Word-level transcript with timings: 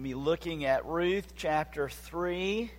to 0.00 0.02
be 0.02 0.14
looking 0.14 0.64
at 0.64 0.86
Ruth 0.86 1.34
chapter 1.36 1.90
3. 1.90 2.70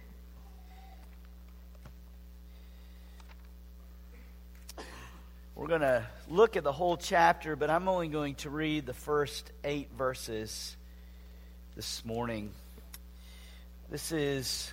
We're 5.54 5.68
going 5.68 5.82
to 5.82 6.04
look 6.32 6.58
at 6.58 6.64
the 6.64 6.72
whole 6.72 6.98
chapter, 6.98 7.56
but 7.56 7.70
I'm 7.70 7.88
only 7.88 8.08
going 8.08 8.34
to 8.36 8.50
read 8.50 8.88
the 8.88 8.96
first 8.96 9.52
eight 9.64 9.90
verses 9.96 10.76
this 11.76 12.04
morning. 12.04 12.50
This 13.92 14.12
is 14.12 14.72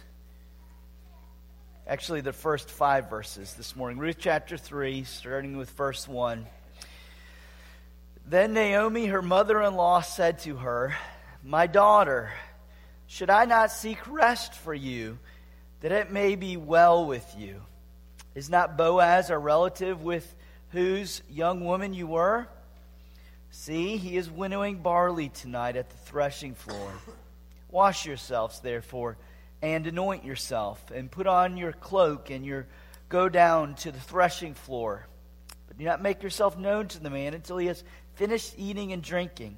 actually 1.86 2.22
the 2.22 2.32
first 2.32 2.70
five 2.70 3.10
verses 3.10 3.52
this 3.54 3.76
morning. 3.76 3.98
Ruth 3.98 4.16
chapter 4.18 4.56
3, 4.56 5.04
starting 5.04 5.58
with 5.58 5.68
verse 5.72 6.08
1. 6.08 6.46
Then 8.26 8.54
Naomi, 8.54 9.04
her 9.06 9.20
mother 9.20 9.60
in 9.60 9.74
law, 9.74 10.00
said 10.00 10.38
to 10.40 10.56
her, 10.56 10.96
My 11.42 11.66
daughter, 11.66 12.32
should 13.06 13.30
I 13.30 13.44
not 13.44 13.70
seek 13.70 13.98
rest 14.08 14.54
for 14.54 14.74
you, 14.74 15.18
that 15.80 15.92
it 15.92 16.10
may 16.10 16.34
be 16.34 16.56
well 16.56 17.06
with 17.06 17.34
you? 17.38 17.62
Is 18.34 18.50
not 18.50 18.76
Boaz 18.76 19.30
a 19.30 19.38
relative 19.38 20.02
with 20.02 20.34
whose 20.70 21.22
young 21.30 21.64
woman 21.64 21.94
you 21.94 22.06
were? 22.06 22.48
See, 23.50 23.96
he 23.96 24.16
is 24.16 24.30
winnowing 24.30 24.78
barley 24.78 25.28
tonight 25.28 25.76
at 25.76 25.90
the 25.90 25.96
threshing 25.96 26.54
floor. 26.54 26.92
Wash 27.70 28.04
yourselves, 28.04 28.60
therefore, 28.60 29.16
and 29.62 29.86
anoint 29.86 30.24
yourself, 30.24 30.90
and 30.90 31.10
put 31.10 31.26
on 31.26 31.56
your 31.56 31.72
cloak, 31.72 32.30
and 32.30 32.44
your 32.44 32.66
go 33.08 33.28
down 33.28 33.74
to 33.76 33.90
the 33.90 34.00
threshing 34.00 34.54
floor. 34.54 35.06
But 35.66 35.78
do 35.78 35.84
not 35.84 36.02
make 36.02 36.22
yourself 36.22 36.58
known 36.58 36.88
to 36.88 37.00
the 37.00 37.10
man 37.10 37.34
until 37.34 37.56
he 37.56 37.68
has 37.68 37.82
finished 38.14 38.54
eating 38.58 38.92
and 38.92 39.02
drinking. 39.02 39.56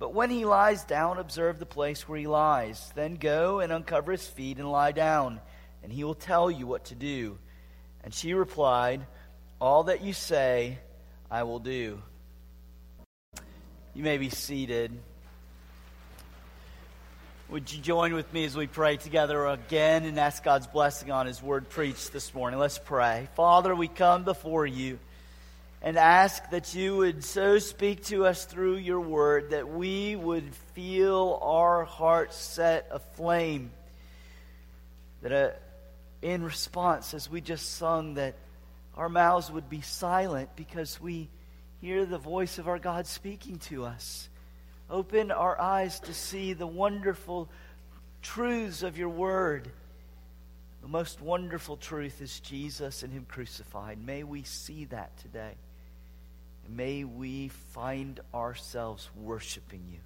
But 0.00 0.14
when 0.14 0.30
he 0.30 0.46
lies 0.46 0.82
down, 0.82 1.18
observe 1.18 1.58
the 1.58 1.66
place 1.66 2.08
where 2.08 2.18
he 2.18 2.26
lies. 2.26 2.90
Then 2.94 3.16
go 3.16 3.60
and 3.60 3.70
uncover 3.70 4.12
his 4.12 4.26
feet 4.26 4.56
and 4.56 4.72
lie 4.72 4.92
down, 4.92 5.42
and 5.82 5.92
he 5.92 6.04
will 6.04 6.14
tell 6.14 6.50
you 6.50 6.66
what 6.66 6.86
to 6.86 6.94
do. 6.94 7.38
And 8.02 8.14
she 8.14 8.32
replied, 8.32 9.06
All 9.60 9.84
that 9.84 10.02
you 10.02 10.14
say, 10.14 10.78
I 11.30 11.42
will 11.42 11.58
do. 11.58 12.00
You 13.92 14.02
may 14.02 14.16
be 14.16 14.30
seated. 14.30 14.90
Would 17.50 17.70
you 17.70 17.82
join 17.82 18.14
with 18.14 18.32
me 18.32 18.46
as 18.46 18.56
we 18.56 18.68
pray 18.68 18.96
together 18.96 19.48
again 19.48 20.06
and 20.06 20.18
ask 20.18 20.42
God's 20.42 20.66
blessing 20.66 21.10
on 21.10 21.26
His 21.26 21.42
word 21.42 21.68
preached 21.68 22.10
this 22.10 22.32
morning? 22.32 22.58
Let's 22.58 22.78
pray. 22.78 23.28
Father, 23.36 23.76
we 23.76 23.88
come 23.88 24.24
before 24.24 24.66
you 24.66 24.98
and 25.82 25.96
ask 25.96 26.50
that 26.50 26.74
you 26.74 26.98
would 26.98 27.24
so 27.24 27.58
speak 27.58 28.04
to 28.04 28.26
us 28.26 28.44
through 28.44 28.76
your 28.76 29.00
word 29.00 29.50
that 29.50 29.68
we 29.68 30.14
would 30.14 30.54
feel 30.74 31.38
our 31.42 31.84
hearts 31.84 32.36
set 32.36 32.88
aflame. 32.90 33.70
That 35.22 35.32
uh, 35.32 35.50
in 36.22 36.44
response, 36.44 37.14
as 37.14 37.30
we 37.30 37.40
just 37.40 37.76
sung, 37.76 38.14
that 38.14 38.34
our 38.94 39.08
mouths 39.08 39.50
would 39.50 39.70
be 39.70 39.80
silent 39.80 40.50
because 40.54 41.00
we 41.00 41.30
hear 41.80 42.04
the 42.04 42.18
voice 42.18 42.58
of 42.58 42.68
our 42.68 42.78
God 42.78 43.06
speaking 43.06 43.58
to 43.60 43.86
us. 43.86 44.28
Open 44.90 45.30
our 45.30 45.58
eyes 45.58 46.00
to 46.00 46.12
see 46.12 46.52
the 46.52 46.66
wonderful 46.66 47.48
truths 48.20 48.82
of 48.82 48.98
your 48.98 49.08
word. 49.08 49.70
The 50.82 50.88
most 50.88 51.22
wonderful 51.22 51.78
truth 51.78 52.20
is 52.20 52.40
Jesus 52.40 53.02
and 53.02 53.12
Him 53.12 53.24
crucified. 53.26 54.04
May 54.04 54.24
we 54.24 54.42
see 54.42 54.86
that 54.86 55.16
today. 55.18 55.54
May 56.74 57.02
we 57.02 57.48
find 57.48 58.20
ourselves 58.32 59.10
worshiping 59.16 59.82
you 59.90 59.98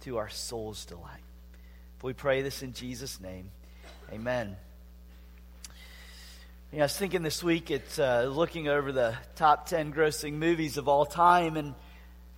to 0.00 0.16
our 0.16 0.30
soul's 0.30 0.86
delight. 0.86 1.22
We 2.02 2.14
pray 2.14 2.40
this 2.40 2.62
in 2.62 2.72
Jesus' 2.72 3.20
name. 3.20 3.50
Amen. 4.10 4.56
Yeah, 6.72 6.80
I 6.80 6.84
was 6.84 6.96
thinking 6.96 7.22
this 7.22 7.42
week, 7.42 7.70
it's 7.70 7.98
uh, 7.98 8.30
looking 8.32 8.68
over 8.68 8.92
the 8.92 9.16
top 9.36 9.66
10 9.66 9.92
grossing 9.92 10.34
movies 10.34 10.78
of 10.78 10.88
all 10.88 11.04
time, 11.04 11.56
and, 11.56 11.74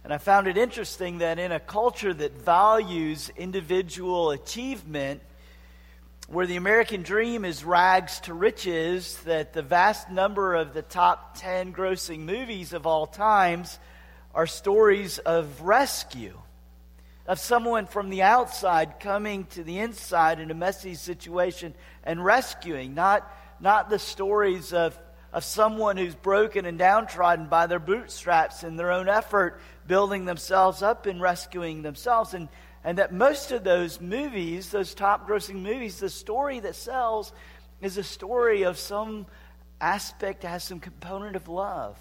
and 0.03 0.13
I 0.13 0.19
found 0.19 0.49
it 0.49 0.57
interesting 0.57 1.19
that 1.19 1.39
in 1.39 1.53
a 1.53 1.61
culture 1.61 2.13
that 2.13 2.33
values 2.33 3.31
individual 3.37 4.31
achievement, 4.31 5.23
where 6.31 6.47
the 6.47 6.55
American 6.55 7.03
dream 7.03 7.45
is 7.45 7.65
rags 7.65 8.21
to 8.21 8.33
riches, 8.33 9.17
that 9.25 9.53
the 9.53 9.63
vast 9.63 10.09
number 10.11 10.55
of 10.55 10.73
the 10.73 10.83
top 10.83 11.37
10 11.41 11.75
grossing 11.75 12.21
movies 12.21 12.73
of 12.73 12.87
all 12.87 13.05
times 13.05 13.81
are 14.33 14.47
stories 14.47 15.19
of 15.19 15.61
rescue, 15.61 16.39
of 17.27 17.41
someone 17.41 17.85
from 17.85 18.11
the 18.11 18.23
outside 18.23 19.01
coming 19.01 19.45
to 19.47 19.65
the 19.65 19.81
inside 19.81 20.39
in 20.39 20.53
a 20.53 20.55
messy 20.55 20.95
situation 20.95 21.75
and 22.05 22.25
rescuing, 22.25 22.95
not, 22.95 23.29
not 23.59 23.91
the 23.91 23.99
stories 23.99 24.73
of, 24.73 24.97
of 25.33 25.43
someone 25.43 25.97
who's 25.97 26.15
broken 26.15 26.65
and 26.65 26.79
downtrodden 26.79 27.49
by 27.49 27.67
their 27.67 27.81
bootstraps 27.81 28.63
in 28.63 28.77
their 28.77 28.93
own 28.93 29.09
effort, 29.09 29.61
building 29.89 30.27
themselves 30.27 30.81
up 30.81 31.07
and 31.07 31.21
rescuing 31.21 31.83
themselves. 31.83 32.35
And 32.35 32.49
and 32.85 32.99
that 32.99 33.13
most 33.13 33.53
of 33.53 33.65
those 33.65 34.01
movies, 34.01 34.71
those 34.71 34.95
top 34.95 35.29
grossing 35.29 35.63
movies, 35.63 36.01
the 36.01 36.09
story 36.09 36.61
that 36.61 36.75
sells 36.75 37.33
is 37.81 37.99
a 37.99 38.03
story 38.03 38.63
of 38.63 38.79
some 38.79 39.27
aspect, 39.81 40.43
has 40.45 40.65
some 40.65 40.81
component 40.81 41.37
of 41.37 41.49
love. 41.49 41.99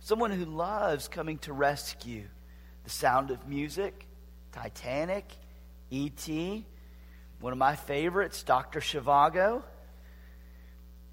Someone 0.00 0.30
who 0.30 0.44
loves 0.44 1.08
coming 1.08 1.38
to 1.38 1.52
rescue. 1.52 2.24
The 2.84 2.90
Sound 2.90 3.30
of 3.30 3.46
Music, 3.46 4.06
Titanic, 4.50 5.30
E.T., 5.90 6.66
one 7.40 7.52
of 7.52 7.58
my 7.58 7.76
favorites, 7.76 8.42
Dr. 8.42 8.80
Zhivago, 8.80 9.62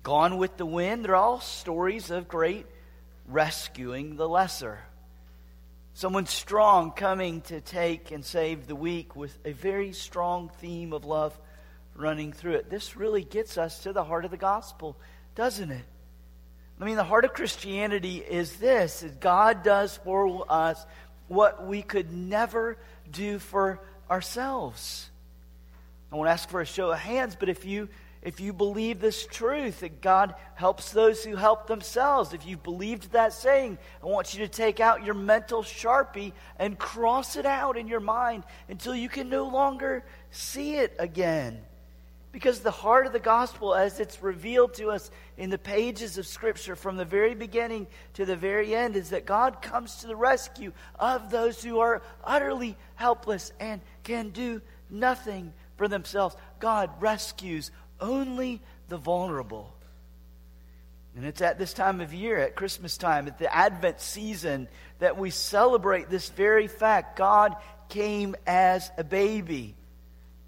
Gone 0.02 0.38
with 0.38 0.58
the 0.58 0.66
Wind. 0.66 1.06
They're 1.06 1.16
all 1.16 1.42
stories 1.42 2.10
of 2.10 2.28
great 2.28 2.66
rescuing 3.28 4.16
the 4.16 4.28
lesser. 4.28 4.80
Someone 6.00 6.28
strong 6.28 6.94
coming 6.94 7.42
to 7.42 7.60
take 7.60 8.12
and 8.12 8.24
save 8.24 8.68
the 8.68 8.76
weak 8.76 9.18
with 9.18 9.38
a 9.44 9.52
very 9.52 9.92
strong 9.92 10.50
theme 10.62 10.94
of 10.94 11.04
love 11.04 11.38
running 11.94 12.32
through 12.32 12.54
it. 12.54 12.70
This 12.70 12.96
really 12.96 13.26
gets 13.26 13.58
us 13.58 13.84
to 13.84 13.92
the 13.92 14.06
heart 14.06 14.24
of 14.24 14.32
the 14.32 14.38
gospel, 14.38 14.96
doesn't 15.36 15.70
it? 15.70 15.84
I 16.80 16.86
mean, 16.86 16.96
the 16.96 17.04
heart 17.04 17.26
of 17.26 17.34
Christianity 17.34 18.20
is 18.20 18.56
this 18.60 19.04
is 19.04 19.12
God 19.16 19.62
does 19.62 19.98
for 19.98 20.46
us 20.48 20.86
what 21.28 21.68
we 21.68 21.82
could 21.82 22.14
never 22.14 22.78
do 23.12 23.38
for 23.38 23.82
ourselves. 24.10 25.10
I 26.14 26.16
won't 26.16 26.30
ask 26.30 26.48
for 26.48 26.62
a 26.62 26.66
show 26.66 26.92
of 26.92 27.00
hands, 27.00 27.36
but 27.38 27.50
if 27.50 27.66
you 27.66 27.90
if 28.22 28.42
you 28.42 28.52
believe 28.52 29.00
this 29.00 29.26
truth 29.26 29.80
that 29.80 30.02
God 30.02 30.36
helps 30.56 30.92
those 30.92 31.24
who 31.24 31.38
help 31.38 31.68
themselves, 31.68 32.34
if 32.34 32.46
you've 32.46 32.64
believed 32.64 33.14
that 33.14 33.32
saying, 33.32 33.78
I 34.04 34.08
want 34.08 34.34
you 34.34 34.42
to 34.42 34.48
take 34.48 34.82
out 34.82 35.06
your 35.06 35.14
mental 35.14 35.64
sharpie 35.64 36.34
and 36.58 36.78
cross 36.78 37.38
it 37.38 37.46
out 37.46 37.78
in 37.78 37.88
your 37.88 38.02
mind 38.02 38.44
until 38.68 38.94
you 38.94 39.08
can 39.08 39.30
no 39.30 39.48
longer 39.48 40.04
see 40.32 40.76
it 40.76 40.96
again. 41.00 41.62
Because 42.34 42.60
the 42.60 42.70
heart 42.70 43.08
of 43.08 43.14
the 43.14 43.20
gospel, 43.20 43.74
as 43.74 44.00
it's 44.00 44.22
revealed 44.22 44.76
to 44.76 44.90
us 44.90 45.10
in 45.38 45.50
the 45.50 45.58
pages 45.58 46.18
of 46.18 46.28
Scripture 46.28 46.76
from 46.76 46.98
the 46.98 47.06
very 47.06 47.34
beginning 47.34 47.88
to 48.16 48.26
the 48.26 48.36
very 48.36 48.76
end, 48.76 48.96
is 48.96 49.10
that 49.10 49.26
God 49.26 49.62
comes 49.62 49.96
to 49.96 50.08
the 50.08 50.16
rescue 50.16 50.74
of 51.00 51.32
those 51.32 51.64
who 51.64 51.80
are 51.80 52.04
utterly 52.24 52.78
helpless 52.96 53.52
and 53.60 53.82
can 54.04 54.30
do 54.30 54.62
nothing 54.90 55.54
for 55.78 55.88
themselves. 55.88 56.36
God 56.60 56.92
rescues 57.00 57.72
only 58.00 58.62
the 58.88 58.98
vulnerable. 58.98 59.74
And 61.16 61.26
it's 61.26 61.42
at 61.42 61.58
this 61.58 61.74
time 61.74 62.02
of 62.02 62.14
year, 62.14 62.38
at 62.38 62.56
Christmas 62.56 62.98
time, 62.98 63.28
at 63.28 63.40
the 63.40 63.54
Advent 63.54 64.00
season, 64.00 64.68
that 65.00 65.18
we 65.18 65.32
celebrate 65.32 66.10
this 66.10 66.30
very 66.30 66.68
fact. 66.68 67.18
God 67.18 67.56
came 67.90 68.36
as 68.46 68.92
a 68.98 69.04
baby 69.04 69.76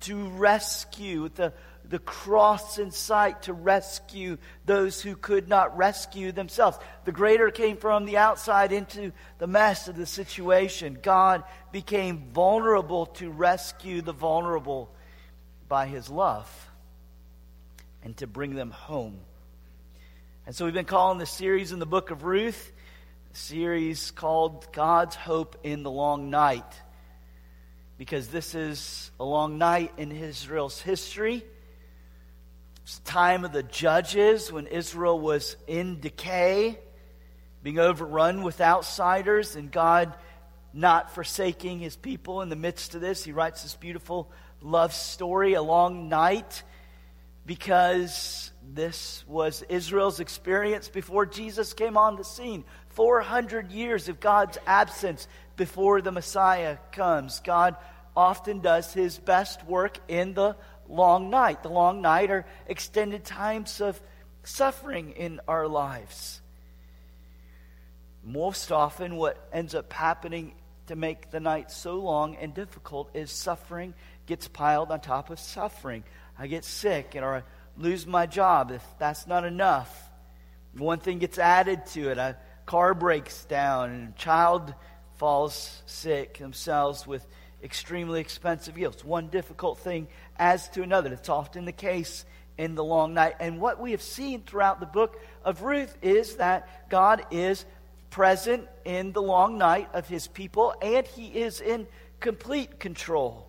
to 0.01 0.29
rescue, 0.29 1.23
with 1.23 1.35
the, 1.35 1.53
the 1.83 1.99
cross 1.99 2.77
in 2.77 2.91
sight, 2.91 3.43
to 3.43 3.53
rescue 3.53 4.37
those 4.65 5.01
who 5.01 5.15
could 5.15 5.49
not 5.49 5.75
rescue 5.77 6.31
themselves. 6.31 6.77
The 7.05 7.11
greater 7.11 7.49
came 7.51 7.77
from 7.77 8.05
the 8.05 8.17
outside 8.17 8.71
into 8.71 9.11
the 9.39 9.47
mess 9.47 9.87
of 9.87 9.95
the 9.95 10.05
situation. 10.05 10.99
God 11.01 11.43
became 11.71 12.29
vulnerable 12.33 13.07
to 13.07 13.29
rescue 13.29 14.01
the 14.01 14.13
vulnerable 14.13 14.93
by 15.67 15.87
his 15.87 16.09
love 16.09 16.70
and 18.03 18.15
to 18.17 18.27
bring 18.27 18.55
them 18.55 18.71
home. 18.71 19.19
And 20.45 20.55
so 20.55 20.65
we've 20.65 20.73
been 20.73 20.85
calling 20.85 21.17
this 21.17 21.29
series 21.29 21.71
in 21.71 21.79
the 21.79 21.85
book 21.85 22.11
of 22.11 22.23
Ruth, 22.23 22.71
a 23.33 23.37
series 23.37 24.11
called 24.11 24.67
God's 24.73 25.15
Hope 25.15 25.57
in 25.63 25.83
the 25.83 25.91
Long 25.91 26.29
Night. 26.29 26.65
Because 27.97 28.27
this 28.29 28.55
is 28.55 29.11
a 29.19 29.23
long 29.23 29.59
night 29.59 29.93
in 29.97 30.11
Israel's 30.11 30.81
history. 30.81 31.43
It's 32.83 32.97
the 32.97 33.11
time 33.11 33.45
of 33.45 33.53
the 33.53 33.61
judges 33.61 34.51
when 34.51 34.65
Israel 34.65 35.19
was 35.19 35.55
in 35.67 35.99
decay, 35.99 36.79
being 37.61 37.77
overrun 37.77 38.41
with 38.41 38.59
outsiders, 38.59 39.55
and 39.55 39.71
God 39.71 40.15
not 40.73 41.13
forsaking 41.13 41.79
his 41.79 41.95
people 41.95 42.41
in 42.41 42.49
the 42.49 42.55
midst 42.55 42.95
of 42.95 43.01
this. 43.01 43.23
He 43.23 43.31
writes 43.31 43.61
this 43.61 43.75
beautiful 43.75 44.31
love 44.61 44.93
story, 44.93 45.53
a 45.53 45.61
long 45.61 46.09
night, 46.09 46.63
because 47.51 48.49
this 48.73 49.25
was 49.27 49.61
Israel's 49.63 50.21
experience 50.21 50.87
before 50.87 51.25
Jesus 51.25 51.73
came 51.73 51.97
on 51.97 52.15
the 52.15 52.23
scene. 52.23 52.63
400 52.91 53.73
years 53.73 54.07
of 54.07 54.21
God's 54.21 54.57
absence 54.65 55.27
before 55.57 56.01
the 56.01 56.13
Messiah 56.13 56.77
comes. 56.93 57.41
God 57.41 57.75
often 58.15 58.61
does 58.61 58.93
his 58.93 59.17
best 59.17 59.65
work 59.65 59.97
in 60.07 60.33
the 60.33 60.55
long 60.87 61.29
night. 61.29 61.61
The 61.61 61.67
long 61.67 62.01
night 62.01 62.31
are 62.31 62.45
extended 62.67 63.25
times 63.25 63.81
of 63.81 63.99
suffering 64.43 65.11
in 65.17 65.41
our 65.45 65.67
lives. 65.67 66.39
Most 68.23 68.71
often, 68.71 69.17
what 69.17 69.45
ends 69.51 69.75
up 69.75 69.91
happening 69.91 70.53
to 70.87 70.95
make 70.95 71.31
the 71.31 71.41
night 71.41 71.69
so 71.69 71.99
long 71.99 72.37
and 72.37 72.53
difficult 72.53 73.09
is 73.13 73.29
suffering 73.29 73.93
gets 74.25 74.47
piled 74.47 74.91
on 74.91 75.01
top 75.01 75.29
of 75.29 75.37
suffering. 75.37 76.05
I 76.41 76.47
get 76.47 76.65
sick 76.65 77.15
or 77.15 77.35
I 77.35 77.43
lose 77.77 78.07
my 78.07 78.25
job. 78.25 78.71
If 78.71 78.83
that's 78.97 79.27
not 79.27 79.45
enough, 79.45 80.09
one 80.75 80.99
thing 80.99 81.19
gets 81.19 81.37
added 81.37 81.85
to 81.87 82.09
it. 82.09 82.17
A 82.17 82.35
car 82.65 82.95
breaks 82.95 83.45
down 83.45 83.91
and 83.91 84.09
a 84.09 84.17
child 84.17 84.73
falls 85.17 85.83
sick 85.85 86.39
themselves 86.39 87.05
with 87.05 87.23
extremely 87.63 88.21
expensive 88.21 88.75
gifts. 88.75 89.05
One 89.05 89.27
difficult 89.27 89.77
thing 89.77 90.07
adds 90.39 90.67
to 90.69 90.81
another. 90.81 91.09
That's 91.09 91.29
often 91.29 91.65
the 91.65 91.71
case 91.71 92.25
in 92.57 92.73
the 92.73 92.83
long 92.83 93.13
night. 93.13 93.35
And 93.39 93.61
what 93.61 93.79
we 93.79 93.91
have 93.91 94.01
seen 94.01 94.41
throughout 94.41 94.79
the 94.79 94.87
book 94.87 95.21
of 95.45 95.61
Ruth 95.61 95.95
is 96.01 96.37
that 96.37 96.89
God 96.89 97.23
is 97.29 97.65
present 98.09 98.67
in 98.83 99.11
the 99.11 99.21
long 99.21 99.59
night 99.59 99.89
of 99.93 100.07
his 100.07 100.27
people 100.27 100.73
and 100.81 101.05
he 101.05 101.27
is 101.27 101.61
in 101.61 101.85
complete 102.19 102.79
control. 102.79 103.47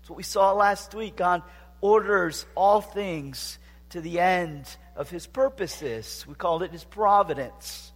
That's 0.00 0.10
what 0.10 0.16
we 0.16 0.22
saw 0.22 0.52
last 0.52 0.94
week. 0.94 1.16
God 1.16 1.42
orders 1.80 2.46
all 2.54 2.80
things 2.80 3.58
to 3.90 4.00
the 4.00 4.20
end 4.20 4.64
of 4.96 5.10
his 5.10 5.26
purposes. 5.26 6.24
We 6.28 6.34
call 6.34 6.62
it 6.62 6.72
his 6.72 6.84
providence. 6.84 7.92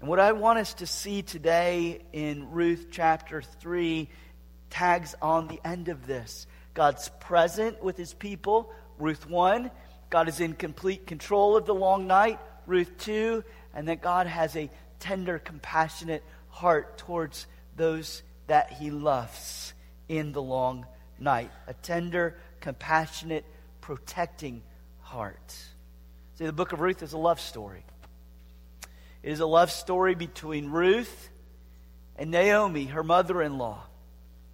And 0.00 0.08
what 0.08 0.20
I 0.20 0.32
want 0.32 0.58
us 0.58 0.74
to 0.74 0.86
see 0.86 1.22
today 1.22 2.02
in 2.12 2.50
Ruth 2.50 2.88
chapter 2.90 3.40
3 3.40 4.08
tags 4.70 5.14
on 5.22 5.48
the 5.48 5.60
end 5.64 5.88
of 5.88 6.06
this. 6.06 6.46
God's 6.74 7.08
present 7.20 7.82
with 7.82 7.96
his 7.96 8.12
people, 8.12 8.70
Ruth 8.98 9.28
1. 9.28 9.70
God 10.10 10.28
is 10.28 10.40
in 10.40 10.54
complete 10.54 11.06
control 11.06 11.56
of 11.56 11.64
the 11.64 11.74
long 11.74 12.06
night, 12.06 12.40
Ruth 12.66 12.90
2. 12.98 13.44
And 13.72 13.88
that 13.88 14.02
God 14.02 14.26
has 14.26 14.56
a 14.56 14.68
tender, 14.98 15.38
compassionate 15.38 16.24
heart 16.48 16.98
towards 16.98 17.46
those 17.76 18.22
that 18.46 18.72
he 18.72 18.90
loves 18.90 19.72
in 20.08 20.32
the 20.32 20.42
long 20.42 20.86
night. 21.18 21.50
A 21.66 21.74
tender, 21.74 22.36
compassionate, 22.64 23.44
protecting 23.82 24.62
heart. 25.02 25.54
See, 26.38 26.46
the 26.46 26.52
book 26.52 26.72
of 26.72 26.80
Ruth 26.80 27.02
is 27.02 27.12
a 27.12 27.18
love 27.18 27.38
story. 27.38 27.84
It 29.22 29.32
is 29.32 29.40
a 29.40 29.46
love 29.46 29.70
story 29.70 30.14
between 30.14 30.70
Ruth 30.70 31.28
and 32.16 32.30
Naomi, 32.30 32.86
her 32.86 33.02
mother 33.02 33.42
in 33.42 33.58
law. 33.58 33.82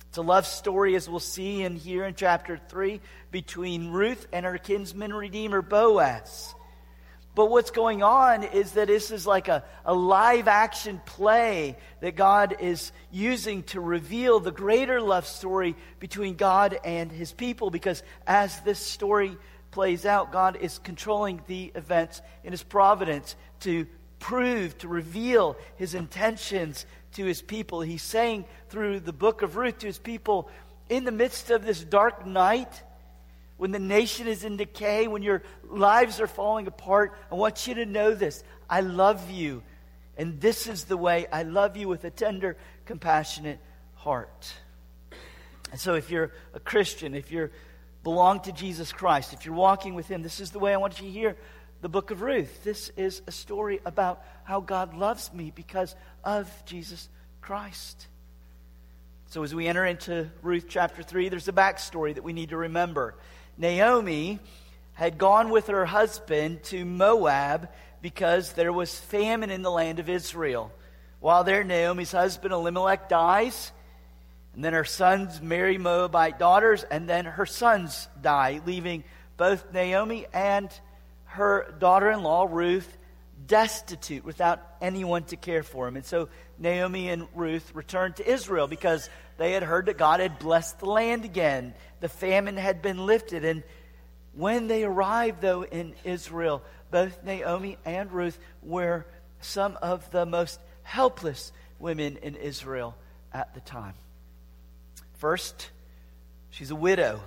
It's 0.08 0.18
a 0.18 0.22
love 0.22 0.44
story, 0.44 0.96
as 0.96 1.08
we'll 1.08 1.20
see 1.20 1.62
in 1.62 1.76
here 1.76 2.04
in 2.04 2.16
chapter 2.16 2.60
3, 2.68 3.00
between 3.30 3.92
Ruth 3.92 4.26
and 4.32 4.44
her 4.44 4.58
kinsman 4.58 5.14
redeemer 5.14 5.62
Boaz. 5.62 6.52
But 7.34 7.46
what's 7.50 7.70
going 7.70 8.02
on 8.02 8.42
is 8.42 8.72
that 8.72 8.88
this 8.88 9.10
is 9.10 9.26
like 9.26 9.48
a, 9.48 9.62
a 9.84 9.94
live 9.94 10.48
action 10.48 11.00
play 11.06 11.76
that 12.00 12.16
God 12.16 12.56
is 12.58 12.90
using 13.12 13.62
to 13.64 13.80
reveal 13.80 14.40
the 14.40 14.50
greater 14.50 15.00
love 15.00 15.26
story 15.26 15.76
between 16.00 16.34
God 16.34 16.78
and 16.84 17.10
his 17.10 17.32
people. 17.32 17.70
Because 17.70 18.02
as 18.26 18.60
this 18.60 18.80
story 18.80 19.36
plays 19.70 20.04
out, 20.04 20.32
God 20.32 20.56
is 20.56 20.78
controlling 20.80 21.40
the 21.46 21.70
events 21.76 22.20
in 22.42 22.50
his 22.50 22.64
providence 22.64 23.36
to 23.60 23.86
prove, 24.18 24.76
to 24.78 24.88
reveal 24.88 25.56
his 25.76 25.94
intentions 25.94 26.84
to 27.12 27.24
his 27.24 27.42
people. 27.42 27.80
He's 27.80 28.02
saying 28.02 28.44
through 28.68 29.00
the 29.00 29.12
book 29.12 29.42
of 29.42 29.56
Ruth 29.56 29.78
to 29.78 29.86
his 29.86 29.98
people, 29.98 30.50
in 30.88 31.04
the 31.04 31.12
midst 31.12 31.50
of 31.50 31.64
this 31.64 31.82
dark 31.82 32.26
night, 32.26 32.82
when 33.60 33.72
the 33.72 33.78
nation 33.78 34.26
is 34.26 34.42
in 34.42 34.56
decay, 34.56 35.06
when 35.06 35.22
your 35.22 35.42
lives 35.68 36.18
are 36.18 36.26
falling 36.26 36.66
apart, 36.66 37.14
I 37.30 37.34
want 37.34 37.66
you 37.66 37.74
to 37.74 37.84
know 37.84 38.14
this. 38.14 38.42
I 38.70 38.80
love 38.80 39.30
you. 39.30 39.62
And 40.16 40.40
this 40.40 40.66
is 40.66 40.84
the 40.84 40.96
way 40.96 41.26
I 41.30 41.42
love 41.42 41.76
you 41.76 41.86
with 41.86 42.02
a 42.04 42.10
tender, 42.10 42.56
compassionate 42.86 43.58
heart. 43.96 44.50
And 45.70 45.78
so, 45.78 45.92
if 45.92 46.10
you're 46.10 46.32
a 46.54 46.60
Christian, 46.60 47.14
if 47.14 47.30
you 47.30 47.50
belong 48.02 48.40
to 48.40 48.52
Jesus 48.52 48.94
Christ, 48.94 49.34
if 49.34 49.44
you're 49.44 49.54
walking 49.54 49.94
with 49.94 50.08
Him, 50.08 50.22
this 50.22 50.40
is 50.40 50.52
the 50.52 50.58
way 50.58 50.72
I 50.72 50.78
want 50.78 50.98
you 50.98 51.08
to 51.08 51.12
hear 51.12 51.36
the 51.82 51.90
book 51.90 52.10
of 52.10 52.22
Ruth. 52.22 52.64
This 52.64 52.90
is 52.96 53.20
a 53.26 53.30
story 53.30 53.80
about 53.84 54.24
how 54.44 54.60
God 54.60 54.94
loves 54.94 55.34
me 55.34 55.52
because 55.54 55.94
of 56.24 56.50
Jesus 56.64 57.10
Christ. 57.42 58.06
So, 59.26 59.42
as 59.42 59.54
we 59.54 59.66
enter 59.66 59.84
into 59.84 60.30
Ruth 60.40 60.64
chapter 60.66 61.02
3, 61.02 61.28
there's 61.28 61.48
a 61.48 61.52
backstory 61.52 62.14
that 62.14 62.24
we 62.24 62.32
need 62.32 62.48
to 62.48 62.56
remember. 62.56 63.16
Naomi 63.60 64.38
had 64.94 65.18
gone 65.18 65.50
with 65.50 65.66
her 65.66 65.84
husband 65.84 66.62
to 66.64 66.86
Moab 66.86 67.68
because 68.00 68.54
there 68.54 68.72
was 68.72 68.98
famine 68.98 69.50
in 69.50 69.60
the 69.60 69.70
land 69.70 69.98
of 69.98 70.08
Israel. 70.08 70.72
While 71.20 71.44
there, 71.44 71.62
Naomi's 71.62 72.12
husband 72.12 72.54
Elimelech 72.54 73.10
dies, 73.10 73.70
and 74.54 74.64
then 74.64 74.72
her 74.72 74.86
sons 74.86 75.42
marry 75.42 75.76
Moabite 75.76 76.38
daughters, 76.38 76.84
and 76.84 77.06
then 77.06 77.26
her 77.26 77.44
sons 77.44 78.08
die, 78.22 78.62
leaving 78.64 79.04
both 79.36 79.70
Naomi 79.74 80.24
and 80.32 80.70
her 81.26 81.74
daughter 81.78 82.10
in 82.10 82.22
law, 82.22 82.48
Ruth, 82.50 82.96
destitute 83.46 84.24
without 84.24 84.60
anyone 84.80 85.24
to 85.24 85.36
care 85.36 85.62
for 85.62 85.86
him. 85.86 85.96
And 85.96 86.06
so 86.06 86.30
Naomi 86.58 87.10
and 87.10 87.28
Ruth 87.34 87.74
return 87.74 88.14
to 88.14 88.26
Israel 88.26 88.68
because 88.68 89.10
they 89.40 89.52
had 89.52 89.62
heard 89.62 89.86
that 89.86 89.96
God 89.96 90.20
had 90.20 90.38
blessed 90.38 90.80
the 90.80 90.86
land 90.86 91.24
again. 91.24 91.72
The 92.00 92.10
famine 92.10 92.58
had 92.58 92.82
been 92.82 93.06
lifted. 93.06 93.42
And 93.42 93.62
when 94.34 94.68
they 94.68 94.84
arrived, 94.84 95.40
though, 95.40 95.64
in 95.64 95.94
Israel, 96.04 96.62
both 96.90 97.24
Naomi 97.24 97.78
and 97.86 98.12
Ruth 98.12 98.38
were 98.62 99.06
some 99.40 99.78
of 99.80 100.10
the 100.10 100.26
most 100.26 100.60
helpless 100.82 101.52
women 101.78 102.18
in 102.18 102.34
Israel 102.34 102.94
at 103.32 103.54
the 103.54 103.60
time. 103.60 103.94
First, 105.14 105.70
she's 106.50 106.70
a 106.70 106.76
widow, 106.76 107.22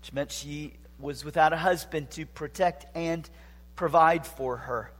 which 0.00 0.12
meant 0.12 0.30
she 0.30 0.74
was 1.00 1.24
without 1.24 1.52
a 1.52 1.56
husband 1.56 2.08
to 2.12 2.24
protect 2.24 2.86
and 2.94 3.28
provide 3.74 4.24
for 4.24 4.58
her. 4.58 4.92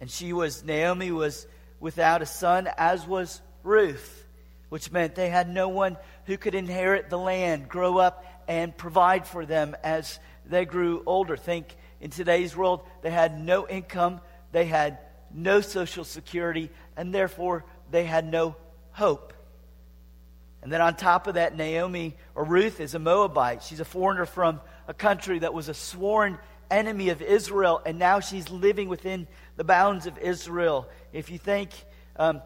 And 0.00 0.10
she 0.10 0.32
was, 0.32 0.64
Naomi 0.64 1.12
was 1.12 1.46
without 1.78 2.22
a 2.22 2.26
son, 2.26 2.68
as 2.76 3.06
was 3.06 3.40
Ruth, 3.62 4.24
which 4.68 4.90
meant 4.92 5.14
they 5.14 5.30
had 5.30 5.48
no 5.48 5.68
one 5.68 5.96
who 6.26 6.36
could 6.36 6.54
inherit 6.54 7.10
the 7.10 7.18
land, 7.18 7.68
grow 7.68 7.98
up, 7.98 8.24
and 8.46 8.76
provide 8.76 9.26
for 9.26 9.44
them 9.44 9.76
as 9.82 10.18
they 10.46 10.64
grew 10.64 11.02
older. 11.06 11.36
Think 11.36 11.76
in 12.00 12.10
today's 12.10 12.56
world, 12.56 12.82
they 13.02 13.10
had 13.10 13.40
no 13.40 13.66
income, 13.66 14.20
they 14.52 14.64
had 14.64 14.98
no 15.32 15.60
social 15.60 16.04
security, 16.04 16.70
and 16.96 17.14
therefore 17.14 17.64
they 17.90 18.04
had 18.04 18.26
no 18.26 18.56
hope. 18.92 19.32
And 20.62 20.72
then 20.72 20.80
on 20.80 20.96
top 20.96 21.26
of 21.26 21.34
that, 21.34 21.56
Naomi 21.56 22.16
or 22.34 22.44
Ruth 22.44 22.80
is 22.80 22.94
a 22.94 22.98
Moabite. 22.98 23.62
She's 23.62 23.80
a 23.80 23.84
foreigner 23.84 24.26
from 24.26 24.60
a 24.88 24.94
country 24.94 25.38
that 25.38 25.54
was 25.54 25.68
a 25.68 25.74
sworn 25.74 26.38
enemy 26.70 27.10
of 27.10 27.22
Israel, 27.22 27.80
and 27.86 27.98
now 27.98 28.20
she's 28.20 28.50
living 28.50 28.88
within 28.88 29.26
the 29.56 29.64
bounds 29.64 30.06
of 30.06 30.18
Israel. 30.18 30.88
If 31.12 31.30
you 31.30 31.38
think 31.38 31.70
um, 32.16 32.42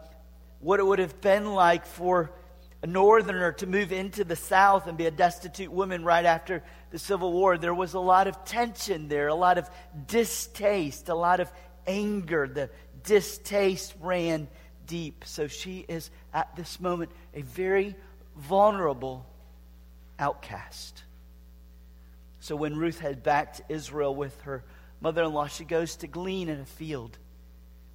what 0.62 0.80
it 0.80 0.86
would 0.86 1.00
have 1.00 1.20
been 1.20 1.52
like 1.52 1.84
for 1.84 2.30
a 2.82 2.86
northerner 2.86 3.52
to 3.52 3.66
move 3.66 3.92
into 3.92 4.24
the 4.24 4.36
south 4.36 4.86
and 4.86 4.96
be 4.96 5.06
a 5.06 5.10
destitute 5.10 5.70
woman 5.70 6.04
right 6.04 6.24
after 6.24 6.62
the 6.90 6.98
Civil 6.98 7.32
War, 7.32 7.58
there 7.58 7.74
was 7.74 7.94
a 7.94 8.00
lot 8.00 8.26
of 8.26 8.44
tension 8.44 9.08
there, 9.08 9.28
a 9.28 9.34
lot 9.34 9.58
of 9.58 9.68
distaste, 10.06 11.08
a 11.08 11.14
lot 11.14 11.40
of 11.40 11.52
anger. 11.86 12.48
The 12.48 12.70
distaste 13.04 13.94
ran 14.00 14.48
deep. 14.86 15.24
So 15.26 15.46
she 15.48 15.84
is 15.88 16.10
at 16.32 16.54
this 16.56 16.80
moment 16.80 17.10
a 17.34 17.42
very 17.42 17.94
vulnerable 18.36 19.26
outcast. 20.18 21.02
So 22.40 22.56
when 22.56 22.76
Ruth 22.76 22.98
head 22.98 23.22
back 23.22 23.54
to 23.54 23.62
Israel 23.68 24.14
with 24.14 24.40
her 24.42 24.64
mother 25.00 25.24
in 25.24 25.32
law, 25.32 25.46
she 25.46 25.64
goes 25.64 25.96
to 25.96 26.06
glean 26.06 26.48
in 26.48 26.60
a 26.60 26.64
field. 26.64 27.16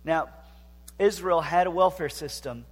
Now, 0.06 0.30
Israel 1.00 1.42
had 1.42 1.68
a 1.68 1.72
welfare 1.72 2.10
system. 2.10 2.66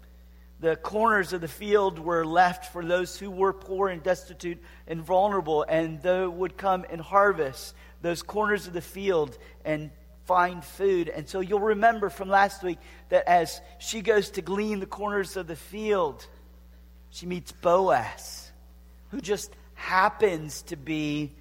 The 0.59 0.75
corners 0.75 1.33
of 1.33 1.41
the 1.41 1.47
field 1.47 1.99
were 1.99 2.25
left 2.25 2.71
for 2.71 2.83
those 2.83 3.17
who 3.17 3.29
were 3.29 3.53
poor 3.53 3.89
and 3.89 4.01
destitute 4.01 4.61
and 4.87 5.01
vulnerable, 5.01 5.63
and 5.67 6.01
they 6.01 6.25
would 6.25 6.57
come 6.57 6.85
and 6.89 7.01
harvest 7.01 7.75
those 8.01 8.23
corners 8.23 8.67
of 8.67 8.73
the 8.73 8.81
field 8.81 9.37
and 9.63 9.91
find 10.25 10.63
food. 10.63 11.09
And 11.09 11.27
so 11.27 11.39
you'll 11.39 11.59
remember 11.59 12.09
from 12.09 12.29
last 12.29 12.63
week 12.63 12.79
that 13.09 13.27
as 13.27 13.61
she 13.79 14.01
goes 14.01 14.31
to 14.31 14.41
glean 14.41 14.79
the 14.79 14.85
corners 14.85 15.37
of 15.37 15.47
the 15.47 15.55
field, 15.55 16.25
she 17.09 17.25
meets 17.25 17.51
Boaz, 17.51 18.51
who 19.09 19.21
just 19.21 19.55
happens 19.73 20.63
to 20.63 20.75
be 20.75 21.33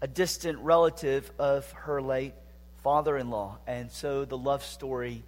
a 0.00 0.08
distant 0.08 0.58
relative 0.58 1.30
of 1.38 1.70
her 1.72 2.02
late 2.02 2.34
father 2.82 3.16
in 3.16 3.30
law. 3.30 3.58
And 3.66 3.90
so 3.90 4.24
the 4.24 4.36
love 4.36 4.64
story 4.64 5.22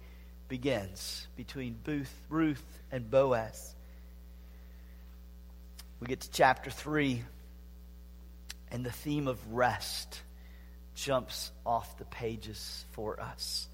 begins 0.47 1.27
between 1.35 1.75
Booth, 1.83 2.13
Ruth 2.29 2.63
and 2.91 3.09
Boaz. 3.09 3.75
We 5.99 6.07
get 6.07 6.21
to 6.21 6.31
chapter 6.31 6.69
3, 6.69 7.23
and 8.71 8.85
the 8.85 8.91
theme 8.91 9.27
of 9.27 9.53
rest 9.53 10.21
jumps 10.95 11.51
off 11.65 11.97
the 11.97 12.05
pages 12.05 12.85
for 12.91 13.19
us. 13.19 13.67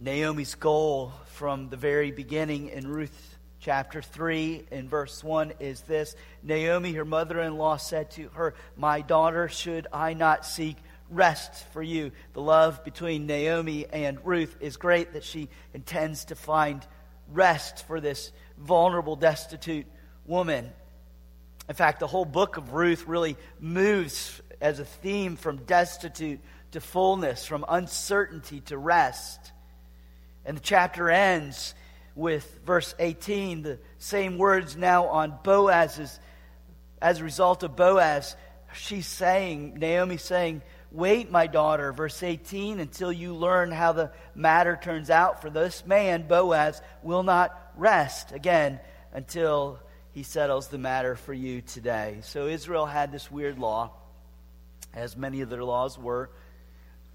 Naomi's 0.00 0.54
goal 0.54 1.12
from 1.32 1.70
the 1.70 1.76
very 1.76 2.12
beginning 2.12 2.68
in 2.68 2.86
Ruth 2.86 3.38
chapter 3.60 4.00
3 4.00 4.66
in 4.70 4.88
verse 4.88 5.24
1 5.24 5.54
is 5.58 5.80
this 5.82 6.14
Naomi, 6.42 6.92
her 6.92 7.04
mother 7.04 7.40
in 7.40 7.56
law, 7.56 7.76
said 7.76 8.10
to 8.12 8.28
her, 8.34 8.54
My 8.76 9.00
daughter, 9.00 9.48
should 9.48 9.88
I 9.92 10.14
not 10.14 10.46
seek 10.46 10.76
rest 11.10 11.52
for 11.72 11.82
you? 11.82 12.12
The 12.32 12.40
love 12.40 12.84
between 12.84 13.26
Naomi 13.26 13.86
and 13.86 14.18
Ruth 14.24 14.56
is 14.60 14.76
great 14.76 15.12
that 15.12 15.24
she 15.24 15.48
intends 15.74 16.26
to 16.26 16.34
find 16.34 16.86
rest 17.32 17.86
for 17.86 18.00
this 18.00 18.32
vulnerable, 18.58 19.16
destitute 19.16 19.86
woman. 20.26 20.70
In 21.68 21.74
fact, 21.74 22.00
the 22.00 22.06
whole 22.06 22.24
book 22.24 22.56
of 22.56 22.72
Ruth 22.72 23.06
really 23.06 23.36
moves 23.60 24.40
as 24.60 24.80
a 24.80 24.84
theme 24.84 25.36
from 25.36 25.58
destitute 25.64 26.40
to 26.72 26.80
fullness, 26.80 27.44
from 27.44 27.64
uncertainty 27.68 28.60
to 28.62 28.78
rest. 28.78 29.52
And 30.44 30.56
the 30.56 30.62
chapter 30.62 31.10
ends 31.10 31.74
with 32.14 32.60
verse 32.64 32.94
18, 32.98 33.62
the 33.62 33.78
same 33.98 34.38
words 34.38 34.76
now 34.76 35.06
on 35.06 35.38
Boaz's, 35.44 36.18
as 37.00 37.20
a 37.20 37.24
result 37.24 37.62
of 37.62 37.76
Boaz, 37.76 38.34
she's 38.74 39.06
saying, 39.06 39.74
Naomi 39.78 40.16
saying, 40.16 40.62
Wait, 40.90 41.30
my 41.30 41.46
daughter, 41.46 41.92
verse 41.92 42.22
18, 42.22 42.80
until 42.80 43.12
you 43.12 43.34
learn 43.34 43.70
how 43.70 43.92
the 43.92 44.10
matter 44.34 44.78
turns 44.82 45.10
out. 45.10 45.42
For 45.42 45.50
this 45.50 45.84
man, 45.84 46.26
Boaz, 46.26 46.80
will 47.02 47.22
not 47.22 47.72
rest 47.76 48.32
again 48.32 48.80
until 49.12 49.78
he 50.12 50.22
settles 50.22 50.68
the 50.68 50.78
matter 50.78 51.14
for 51.14 51.34
you 51.34 51.60
today. 51.60 52.20
So 52.22 52.46
Israel 52.46 52.86
had 52.86 53.12
this 53.12 53.30
weird 53.30 53.58
law, 53.58 53.90
as 54.94 55.14
many 55.14 55.42
of 55.42 55.50
their 55.50 55.62
laws 55.62 55.98
were, 55.98 56.30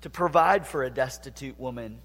to 0.01 0.09
provide 0.09 0.67
for 0.67 0.83
a 0.83 0.91
destitute 0.91 1.59
woman. 1.59 1.99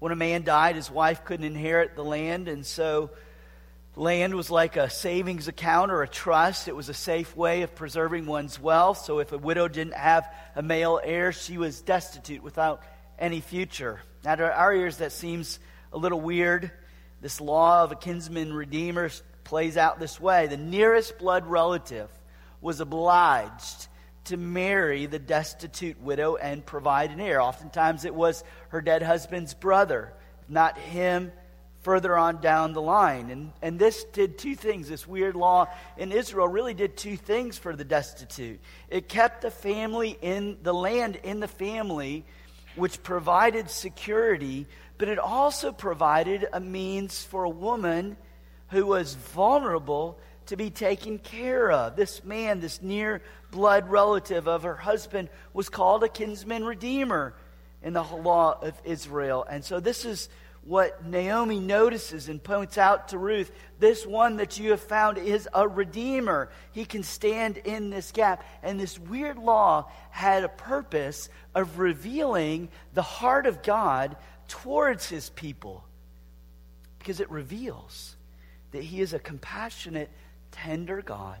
When 0.00 0.12
a 0.12 0.16
man 0.16 0.42
died, 0.42 0.76
his 0.76 0.90
wife 0.90 1.24
couldn't 1.24 1.46
inherit 1.46 1.96
the 1.96 2.04
land, 2.04 2.46
and 2.46 2.66
so 2.66 3.10
land 3.96 4.34
was 4.34 4.50
like 4.50 4.76
a 4.76 4.90
savings 4.90 5.48
account 5.48 5.90
or 5.90 6.02
a 6.02 6.08
trust. 6.08 6.68
It 6.68 6.76
was 6.76 6.88
a 6.88 6.94
safe 6.94 7.36
way 7.36 7.62
of 7.62 7.74
preserving 7.74 8.26
one's 8.26 8.58
wealth. 8.58 8.98
So 8.98 9.20
if 9.20 9.32
a 9.32 9.38
widow 9.38 9.68
didn't 9.68 9.94
have 9.94 10.32
a 10.56 10.62
male 10.62 11.00
heir, 11.02 11.32
she 11.32 11.58
was 11.58 11.80
destitute 11.80 12.42
without 12.42 12.82
any 13.18 13.40
future. 13.40 14.00
Now, 14.24 14.34
to 14.34 14.52
our 14.52 14.74
ears, 14.74 14.98
that 14.98 15.12
seems 15.12 15.58
a 15.92 15.98
little 15.98 16.20
weird. 16.20 16.70
This 17.20 17.40
law 17.40 17.84
of 17.84 17.92
a 17.92 17.96
kinsman 17.96 18.52
redeemer 18.52 19.10
plays 19.44 19.76
out 19.76 20.00
this 20.00 20.20
way 20.20 20.46
the 20.46 20.56
nearest 20.56 21.18
blood 21.18 21.46
relative 21.46 22.10
was 22.60 22.80
obliged 22.80 23.88
to 24.24 24.36
marry 24.38 25.06
the 25.06 25.18
destitute 25.18 26.00
widow 26.00 26.36
and 26.36 26.64
provide 26.64 27.10
an 27.10 27.20
heir. 27.20 27.40
Oftentimes 27.40 28.04
it 28.04 28.14
was 28.14 28.42
her 28.70 28.80
dead 28.80 29.02
husband's 29.02 29.54
brother, 29.54 30.12
not 30.48 30.78
him 30.78 31.30
further 31.84 32.16
on 32.16 32.40
down 32.40 32.72
the 32.72 32.82
line. 32.82 33.30
And, 33.30 33.52
and 33.62 33.78
this 33.78 34.04
did 34.04 34.38
two 34.38 34.56
things. 34.56 34.88
This 34.88 35.06
weird 35.06 35.36
law 35.36 35.68
in 35.98 36.10
Israel 36.12 36.48
really 36.48 36.74
did 36.74 36.96
two 36.96 37.16
things 37.16 37.58
for 37.58 37.76
the 37.76 37.84
destitute. 37.84 38.58
It 38.88 39.08
kept 39.08 39.42
the 39.42 39.50
family 39.50 40.18
in 40.20 40.56
the 40.62 40.72
land 40.72 41.16
in 41.16 41.40
the 41.40 41.48
family, 41.48 42.24
which 42.74 43.02
provided 43.02 43.70
security, 43.70 44.66
but 44.96 45.08
it 45.08 45.18
also 45.18 45.72
provided 45.72 46.46
a 46.52 46.58
means 46.58 47.22
for 47.22 47.44
a 47.44 47.50
woman 47.50 48.16
who 48.70 48.86
was 48.86 49.14
vulnerable 49.14 50.18
to 50.46 50.56
be 50.56 50.70
taken 50.70 51.18
care 51.18 51.70
of. 51.70 51.96
This 51.96 52.24
man, 52.24 52.60
this 52.60 52.80
near 52.80 53.20
blood 53.50 53.88
relative 53.90 54.48
of 54.48 54.62
her 54.62 54.76
husband, 54.76 55.28
was 55.52 55.68
called 55.68 56.02
a 56.02 56.08
kinsman 56.08 56.64
redeemer 56.64 57.34
in 57.82 57.92
the 57.92 58.02
law 58.02 58.58
of 58.62 58.74
Israel. 58.84 59.44
And 59.48 59.62
so 59.62 59.80
this 59.80 60.06
is 60.06 60.30
what 60.64 61.04
Naomi 61.04 61.60
notices 61.60 62.28
and 62.28 62.42
points 62.42 62.78
out 62.78 63.08
to 63.08 63.18
Ruth. 63.18 63.52
This 63.78 64.06
one 64.06 64.38
that 64.38 64.58
you 64.58 64.70
have 64.70 64.80
found 64.80 65.18
is 65.18 65.48
a 65.52 65.68
redeemer. 65.68 66.50
He 66.72 66.84
can 66.84 67.02
stand 67.02 67.58
in 67.58 67.90
this 67.90 68.12
gap. 68.12 68.44
And 68.62 68.80
this 68.80 68.98
weird 68.98 69.38
law 69.38 69.90
had 70.10 70.42
a 70.42 70.48
purpose 70.48 71.28
of 71.54 71.78
revealing 71.78 72.70
the 72.94 73.02
heart 73.02 73.46
of 73.46 73.62
God 73.62 74.16
towards 74.48 75.08
his 75.08 75.30
people 75.30 75.84
because 77.04 77.20
it 77.20 77.30
reveals 77.30 78.16
that 78.70 78.82
He 78.82 79.02
is 79.02 79.12
a 79.12 79.18
compassionate, 79.18 80.10
tender 80.50 81.02
God 81.02 81.38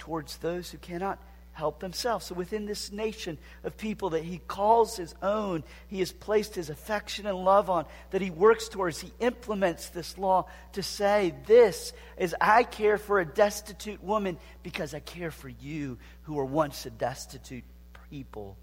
towards 0.00 0.38
those 0.38 0.68
who 0.68 0.78
cannot 0.78 1.22
help 1.60 1.78
themselves. 1.78 2.26
So 2.26 2.34
within 2.34 2.64
this 2.64 2.90
nation 2.90 3.36
of 3.64 3.76
people 3.76 4.10
that 4.10 4.24
He 4.24 4.38
calls 4.48 4.96
His 4.96 5.14
own, 5.22 5.62
He 5.88 5.98
has 5.98 6.10
placed 6.10 6.54
His 6.54 6.70
affection 6.70 7.26
and 7.26 7.36
love 7.36 7.68
on, 7.68 7.84
that 8.10 8.22
He 8.22 8.30
works 8.30 8.68
towards, 8.68 8.98
He 8.98 9.12
implements 9.20 9.90
this 9.90 10.16
law 10.16 10.46
to 10.72 10.82
say, 10.82 11.34
This 11.46 11.92
is 12.16 12.34
I 12.40 12.62
care 12.62 12.96
for 12.96 13.20
a 13.20 13.26
destitute 13.26 14.02
woman 14.02 14.38
because 14.62 14.94
I 14.94 15.00
care 15.00 15.30
for 15.30 15.50
you 15.50 15.98
who 16.22 16.34
were 16.34 16.46
once 16.46 16.86
a 16.86 16.90
destitute 16.90 17.64
people. 18.08 18.56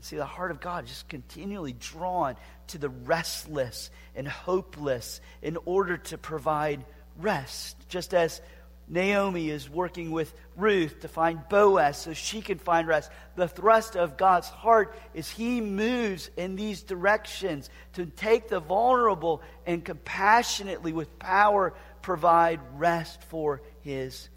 See, 0.00 0.16
the 0.16 0.24
heart 0.24 0.50
of 0.50 0.60
God 0.60 0.84
is 0.84 0.90
just 0.90 1.08
continually 1.08 1.72
drawn 1.72 2.36
to 2.68 2.78
the 2.78 2.88
restless 2.90 3.90
and 4.14 4.26
hopeless 4.26 5.20
in 5.42 5.58
order 5.64 5.96
to 5.96 6.18
provide 6.18 6.84
rest, 7.18 7.76
just 7.88 8.14
as 8.14 8.40
Naomi 8.86 9.48
is 9.50 9.70
working 9.70 10.10
with 10.10 10.34
Ruth 10.56 11.00
to 11.00 11.08
find 11.08 11.40
Boaz 11.48 11.96
so 11.96 12.12
she 12.12 12.42
can 12.42 12.58
find 12.58 12.86
rest. 12.86 13.10
The 13.34 13.48
thrust 13.48 13.96
of 13.96 14.16
God's 14.16 14.48
heart 14.48 14.96
is 15.14 15.30
He 15.30 15.60
moves 15.60 16.30
in 16.36 16.56
these 16.56 16.82
directions 16.82 17.70
to 17.94 18.06
take 18.06 18.48
the 18.48 18.60
vulnerable 18.60 19.42
and 19.66 19.84
compassionately, 19.84 20.92
with 20.92 21.18
power, 21.18 21.74
provide 22.02 22.60
rest 22.74 23.22
for 23.24 23.62
His 23.80 24.28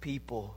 people. 0.00 0.56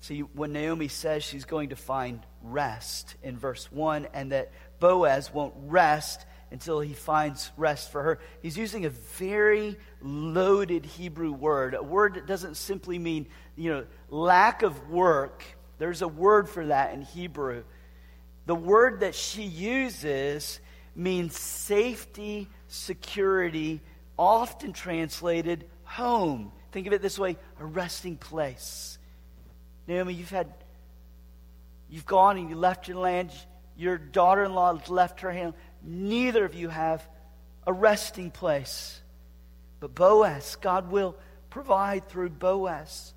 See, 0.00 0.20
when 0.20 0.52
Naomi 0.52 0.88
says 0.88 1.22
she's 1.22 1.44
going 1.44 1.68
to 1.68 1.76
find 1.76 2.20
rest 2.42 3.14
in 3.22 3.38
verse 3.38 3.70
1 3.70 4.08
and 4.12 4.32
that 4.32 4.50
Boaz 4.80 5.32
won't 5.32 5.54
rest 5.56 6.26
until 6.52 6.80
he 6.80 6.92
finds 6.92 7.50
rest 7.56 7.90
for 7.90 8.02
her. 8.02 8.18
He's 8.42 8.58
using 8.58 8.84
a 8.84 8.90
very 8.90 9.78
loaded 10.02 10.84
Hebrew 10.84 11.32
word, 11.32 11.74
a 11.74 11.82
word 11.82 12.14
that 12.14 12.26
doesn't 12.26 12.56
simply 12.56 12.98
mean, 12.98 13.26
you 13.56 13.70
know, 13.70 13.86
lack 14.10 14.62
of 14.62 14.90
work. 14.90 15.42
There's 15.78 16.02
a 16.02 16.08
word 16.08 16.50
for 16.50 16.66
that 16.66 16.92
in 16.92 17.00
Hebrew. 17.00 17.64
The 18.44 18.54
word 18.54 19.00
that 19.00 19.14
she 19.14 19.44
uses 19.44 20.60
means 20.94 21.38
safety, 21.38 22.48
security, 22.68 23.80
often 24.18 24.74
translated 24.74 25.64
home. 25.84 26.52
Think 26.70 26.86
of 26.86 26.92
it 26.92 27.00
this 27.00 27.18
way 27.18 27.38
a 27.58 27.64
resting 27.64 28.18
place. 28.18 28.98
Naomi, 29.86 30.12
you've 30.12 30.28
had, 30.28 30.52
you've 31.88 32.06
gone 32.06 32.36
and 32.36 32.50
you 32.50 32.56
left 32.56 32.88
your 32.88 32.98
land. 32.98 33.30
Your 33.74 33.96
daughter 33.96 34.44
in 34.44 34.52
law 34.52 34.78
left 34.88 35.20
her 35.20 35.32
hand 35.32 35.54
neither 35.84 36.44
of 36.44 36.54
you 36.54 36.68
have 36.68 37.06
a 37.66 37.72
resting 37.72 38.30
place. 38.30 39.00
But 39.80 39.94
Boaz, 39.94 40.56
God 40.60 40.90
will 40.90 41.16
provide 41.50 42.08
through 42.08 42.30
Boaz 42.30 43.14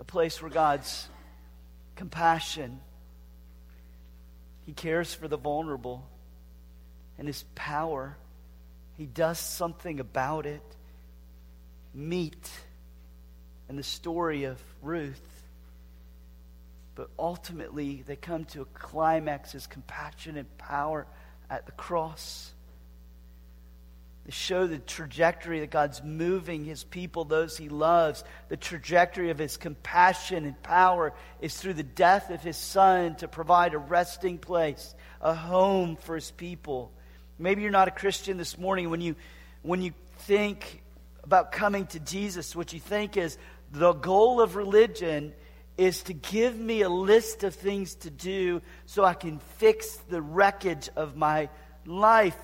a 0.00 0.04
place 0.04 0.40
where 0.40 0.50
God's 0.50 1.08
compassion, 1.96 2.80
He 4.64 4.72
cares 4.72 5.12
for 5.12 5.28
the 5.28 5.36
vulnerable, 5.36 6.08
and 7.18 7.26
His 7.26 7.44
power, 7.54 8.16
He 8.96 9.06
does 9.06 9.38
something 9.38 10.00
about 10.00 10.46
it. 10.46 10.62
Meet 11.94 12.50
and 13.68 13.78
the 13.78 13.82
story 13.82 14.44
of 14.44 14.58
Ruth. 14.82 15.37
But 16.98 17.10
ultimately, 17.16 18.02
they 18.04 18.16
come 18.16 18.44
to 18.46 18.62
a 18.62 18.64
climax 18.64 19.54
as 19.54 19.68
compassion 19.68 20.36
and 20.36 20.58
power 20.58 21.06
at 21.48 21.64
the 21.64 21.70
cross. 21.70 22.52
They 24.24 24.32
show 24.32 24.66
the 24.66 24.80
trajectory 24.80 25.60
that 25.60 25.70
God's 25.70 26.02
moving 26.02 26.64
his 26.64 26.82
people, 26.82 27.24
those 27.24 27.56
he 27.56 27.68
loves. 27.68 28.24
The 28.48 28.56
trajectory 28.56 29.30
of 29.30 29.38
his 29.38 29.56
compassion 29.56 30.44
and 30.44 30.60
power 30.60 31.12
is 31.40 31.56
through 31.56 31.74
the 31.74 31.84
death 31.84 32.30
of 32.30 32.42
his 32.42 32.56
son 32.56 33.14
to 33.18 33.28
provide 33.28 33.74
a 33.74 33.78
resting 33.78 34.36
place, 34.36 34.92
a 35.20 35.34
home 35.34 35.94
for 35.94 36.16
his 36.16 36.32
people. 36.32 36.90
Maybe 37.38 37.62
you're 37.62 37.70
not 37.70 37.86
a 37.86 37.92
Christian 37.92 38.38
this 38.38 38.58
morning 38.58 38.90
when 38.90 39.00
you 39.00 39.14
when 39.62 39.82
you 39.82 39.92
think 40.22 40.82
about 41.22 41.52
coming 41.52 41.86
to 41.86 42.00
Jesus, 42.00 42.56
what 42.56 42.72
you 42.72 42.80
think 42.80 43.16
is 43.16 43.38
the 43.70 43.92
goal 43.92 44.40
of 44.40 44.56
religion 44.56 45.32
is 45.78 46.02
to 46.02 46.12
give 46.12 46.58
me 46.58 46.82
a 46.82 46.88
list 46.88 47.44
of 47.44 47.54
things 47.54 47.94
to 47.94 48.10
do 48.10 48.60
so 48.84 49.04
I 49.04 49.14
can 49.14 49.38
fix 49.38 49.96
the 49.96 50.20
wreckage 50.20 50.90
of 50.96 51.16
my 51.16 51.48
life. 51.86 52.36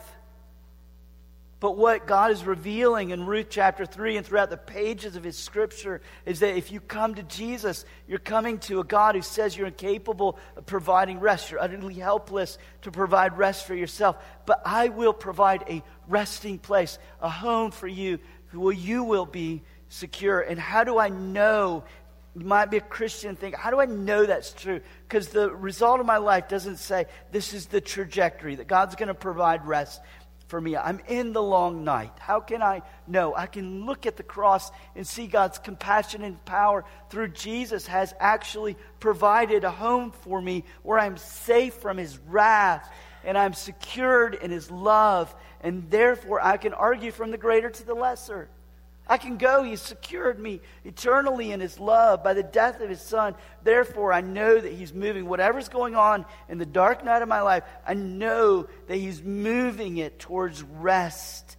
But 1.59 1.77
what 1.77 2.07
God 2.07 2.31
is 2.31 2.45
revealing 2.45 3.11
in 3.11 3.27
Ruth 3.27 3.47
chapter 3.49 3.87
3 3.87 4.19
and 4.19 4.27
throughout 4.27 4.51
the 4.51 4.57
pages 4.57 5.17
of 5.17 5.25
His 5.25 5.37
scripture 5.37 6.01
is 6.27 6.41
that 6.41 6.57
if 6.57 6.71
you 6.71 6.79
come 6.79 7.15
to 7.15 7.23
Jesus, 7.23 7.85
you're 8.07 8.19
coming 8.19 8.59
to 8.61 8.81
a 8.81 8.85
God 8.85 9.15
who 9.15 9.23
says 9.23 9.57
you're 9.57 9.69
incapable 9.69 10.39
of 10.57 10.67
providing 10.67 11.21
rest. 11.21 11.51
You're 11.51 11.63
utterly 11.63 11.95
helpless 11.95 12.59
to 12.83 12.91
provide 12.91 13.39
rest 13.39 13.67
for 13.67 13.75
yourself. 13.75 14.23
But 14.47 14.61
I 14.65 14.91
will 14.91 15.15
provide 15.15 15.65
a 15.69 15.83
resting 16.07 16.59
place, 16.59 16.99
a 17.21 17.31
home 17.31 17.71
for 17.71 17.89
you 17.89 18.19
where 18.53 18.75
you 18.75 19.03
will 19.03 19.27
be 19.27 19.63
secure. 19.89 20.41
And 20.41 20.61
how 20.61 20.85
do 20.85 20.99
I 20.99 21.09
know? 21.09 21.85
Might 22.35 22.71
be 22.71 22.79
a 22.79 22.81
Christian 22.81 23.37
think, 23.37 23.55
how 23.55 23.71
do 23.71 23.81
I 23.81 23.87
know 23.87 24.27
that's 24.27 24.53
true? 24.53 24.81
Because 25.09 25.29
the 25.29 25.51
result 25.51 26.01
of 26.01 26.07
my 26.07 26.17
life 26.17 26.49
doesn't 26.49 26.79
say 26.79 27.07
this 27.31 27.55
is 27.55 27.67
the 27.67 27.81
trajectory, 27.81 28.57
that 28.57 28.67
God's 28.67 28.97
going 28.97 29.09
to 29.09 29.15
provide 29.15 29.67
rest 29.67 30.01
for 30.49 30.61
me. 30.61 30.77
I'm 30.77 31.01
in 31.09 31.33
the 31.33 31.43
long 31.43 31.85
night. 31.85 32.13
How 32.19 32.41
can 32.41 32.63
I 32.63 32.83
know? 33.07 33.35
I 33.35 33.47
can 33.47 33.87
look 33.87 34.07
at 34.07 34.17
the 34.17 34.23
cross 34.23 34.71
and 34.95 35.07
see 35.07 35.27
God's 35.27 35.59
compassion 35.59 36.23
and 36.23 36.45
power 36.45 36.85
through 37.11 37.29
Jesus 37.29 37.87
has 37.87 38.15
actually 38.21 38.77
provided 39.01 39.65
a 39.65 39.71
home 39.71 40.11
for 40.11 40.41
me 40.41 40.65
where 40.83 40.99
I'm 40.99 41.17
safe 41.17 41.75
from 41.75 41.97
his 41.97 42.19
wrath 42.19 42.93
and 43.25 43.39
I'm 43.39 43.55
secured 43.55 44.35
in 44.35 44.51
his 44.51 44.71
love. 44.71 45.35
And 45.61 45.91
therefore, 45.91 46.45
I 46.45 46.57
can 46.57 46.75
argue 46.75 47.11
from 47.11 47.31
the 47.31 47.39
greater 47.39 47.71
to 47.71 47.87
the 47.87 47.95
lesser. 47.95 48.49
I 49.07 49.19
can 49.19 49.37
go. 49.37 49.63
He's 49.63 49.83
secured 49.83 50.39
me 50.39 50.61
eternally 50.85 51.53
in 51.53 51.61
His 51.61 51.79
love 51.79 52.25
by 52.25 52.33
the 52.33 52.43
death 52.43 52.81
of 52.81 52.89
His 52.89 53.03
Son. 53.03 53.35
Therefore, 53.63 54.13
I 54.13 54.23
know 54.23 54.59
that 54.59 54.73
He's 54.73 54.95
moving 54.95 55.27
whatever's 55.27 55.69
going 55.69 55.95
on 55.95 56.25
in 56.49 56.59
the 56.59 56.67
dark 56.67 57.05
night 57.05 57.23
of 57.23 57.29
my 57.29 57.43
life. 57.43 57.65
I 57.87 57.95
know 57.95 58.67
that 58.87 58.97
He's 58.97 59.23
moving 59.23 59.99
it 59.99 60.19
towards 60.19 60.63
rest, 60.63 61.57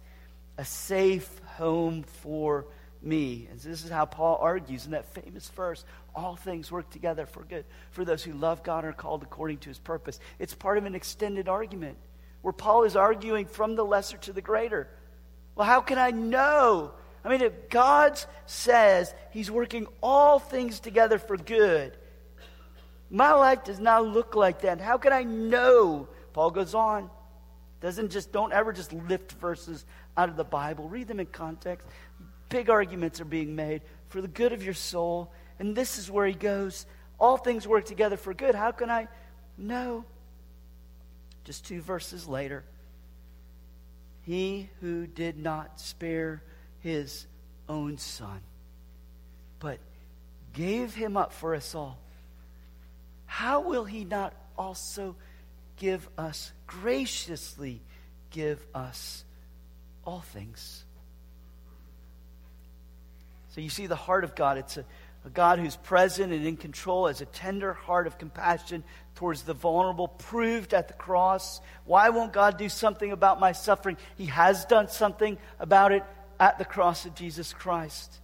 a 0.58 0.64
safe 0.64 1.40
home 1.56 2.02
for 2.02 2.66
me. 3.00 3.46
And 3.50 3.60
this 3.60 3.84
is 3.84 3.90
how 3.90 4.06
Paul 4.06 4.38
argues 4.40 4.84
in 4.84 4.92
that 4.92 5.14
famous 5.14 5.48
verse 5.50 5.84
all 6.14 6.34
things 6.34 6.72
work 6.72 6.90
together 6.90 7.26
for 7.26 7.44
good 7.44 7.64
for 7.90 8.04
those 8.04 8.24
who 8.24 8.32
love 8.32 8.62
God 8.62 8.84
and 8.84 8.92
are 8.92 8.96
called 8.96 9.22
according 9.22 9.58
to 9.58 9.68
His 9.68 9.78
purpose. 9.78 10.18
It's 10.38 10.54
part 10.54 10.78
of 10.78 10.84
an 10.84 10.94
extended 10.94 11.48
argument 11.48 11.96
where 12.42 12.52
Paul 12.52 12.84
is 12.84 12.96
arguing 12.96 13.46
from 13.46 13.76
the 13.76 13.84
lesser 13.84 14.16
to 14.18 14.32
the 14.32 14.42
greater. 14.42 14.88
Well, 15.54 15.66
how 15.66 15.80
can 15.80 15.98
I 15.98 16.10
know? 16.10 16.92
I 17.26 17.28
mean, 17.28 17.42
if 17.42 17.68
God 17.68 18.20
says 18.46 19.12
He's 19.32 19.50
working 19.50 19.88
all 20.00 20.38
things 20.38 20.78
together 20.78 21.18
for 21.18 21.36
good, 21.36 21.96
my 23.10 23.32
life 23.32 23.64
does 23.64 23.80
not 23.80 24.06
look 24.06 24.36
like 24.36 24.60
that. 24.60 24.80
How 24.80 24.96
can 24.96 25.12
I 25.12 25.24
know? 25.24 26.06
Paul 26.32 26.52
goes 26.52 26.72
on. 26.72 27.10
Doesn't 27.80 28.12
just, 28.12 28.30
don't 28.30 28.52
ever 28.52 28.72
just 28.72 28.92
lift 28.92 29.32
verses 29.32 29.84
out 30.16 30.28
of 30.28 30.36
the 30.36 30.44
Bible. 30.44 30.88
Read 30.88 31.08
them 31.08 31.18
in 31.18 31.26
context. 31.26 31.86
Big 32.48 32.70
arguments 32.70 33.20
are 33.20 33.26
being 33.26 33.56
made 33.56 33.82
for 34.08 34.20
the 34.20 34.28
good 34.28 34.52
of 34.52 34.62
your 34.62 34.74
soul. 34.74 35.32
And 35.58 35.74
this 35.74 35.98
is 35.98 36.08
where 36.08 36.28
he 36.28 36.32
goes. 36.32 36.86
All 37.18 37.36
things 37.36 37.66
work 37.66 37.86
together 37.86 38.16
for 38.16 38.34
good. 38.34 38.54
How 38.54 38.70
can 38.70 38.88
I 38.88 39.08
know? 39.58 40.04
Just 41.44 41.66
two 41.66 41.80
verses 41.80 42.28
later. 42.28 42.64
He 44.22 44.70
who 44.80 45.08
did 45.08 45.36
not 45.38 45.80
spare 45.80 46.44
his 46.86 47.26
own 47.68 47.98
son, 47.98 48.40
but 49.58 49.78
gave 50.52 50.94
him 50.94 51.16
up 51.16 51.32
for 51.32 51.56
us 51.56 51.74
all, 51.74 51.98
how 53.26 53.62
will 53.62 53.84
he 53.84 54.04
not 54.04 54.32
also 54.56 55.16
give 55.78 56.08
us, 56.16 56.52
graciously 56.68 57.80
give 58.30 58.64
us 58.72 59.24
all 60.04 60.20
things? 60.20 60.84
So 63.48 63.60
you 63.60 63.68
see 63.68 63.88
the 63.88 63.96
heart 63.96 64.22
of 64.22 64.36
God. 64.36 64.56
It's 64.56 64.76
a, 64.76 64.84
a 65.24 65.30
God 65.30 65.58
who's 65.58 65.74
present 65.74 66.32
and 66.32 66.46
in 66.46 66.56
control, 66.56 67.08
has 67.08 67.20
a 67.20 67.26
tender 67.26 67.72
heart 67.72 68.06
of 68.06 68.16
compassion 68.16 68.84
towards 69.16 69.42
the 69.42 69.54
vulnerable, 69.54 70.06
proved 70.06 70.72
at 70.72 70.86
the 70.86 70.94
cross. 70.94 71.60
Why 71.84 72.10
won't 72.10 72.32
God 72.32 72.58
do 72.58 72.68
something 72.68 73.10
about 73.10 73.40
my 73.40 73.50
suffering? 73.50 73.96
He 74.16 74.26
has 74.26 74.66
done 74.66 74.88
something 74.88 75.36
about 75.58 75.90
it 75.90 76.04
at 76.38 76.58
the 76.58 76.64
cross 76.64 77.06
of 77.06 77.14
Jesus 77.14 77.52
Christ. 77.52 78.20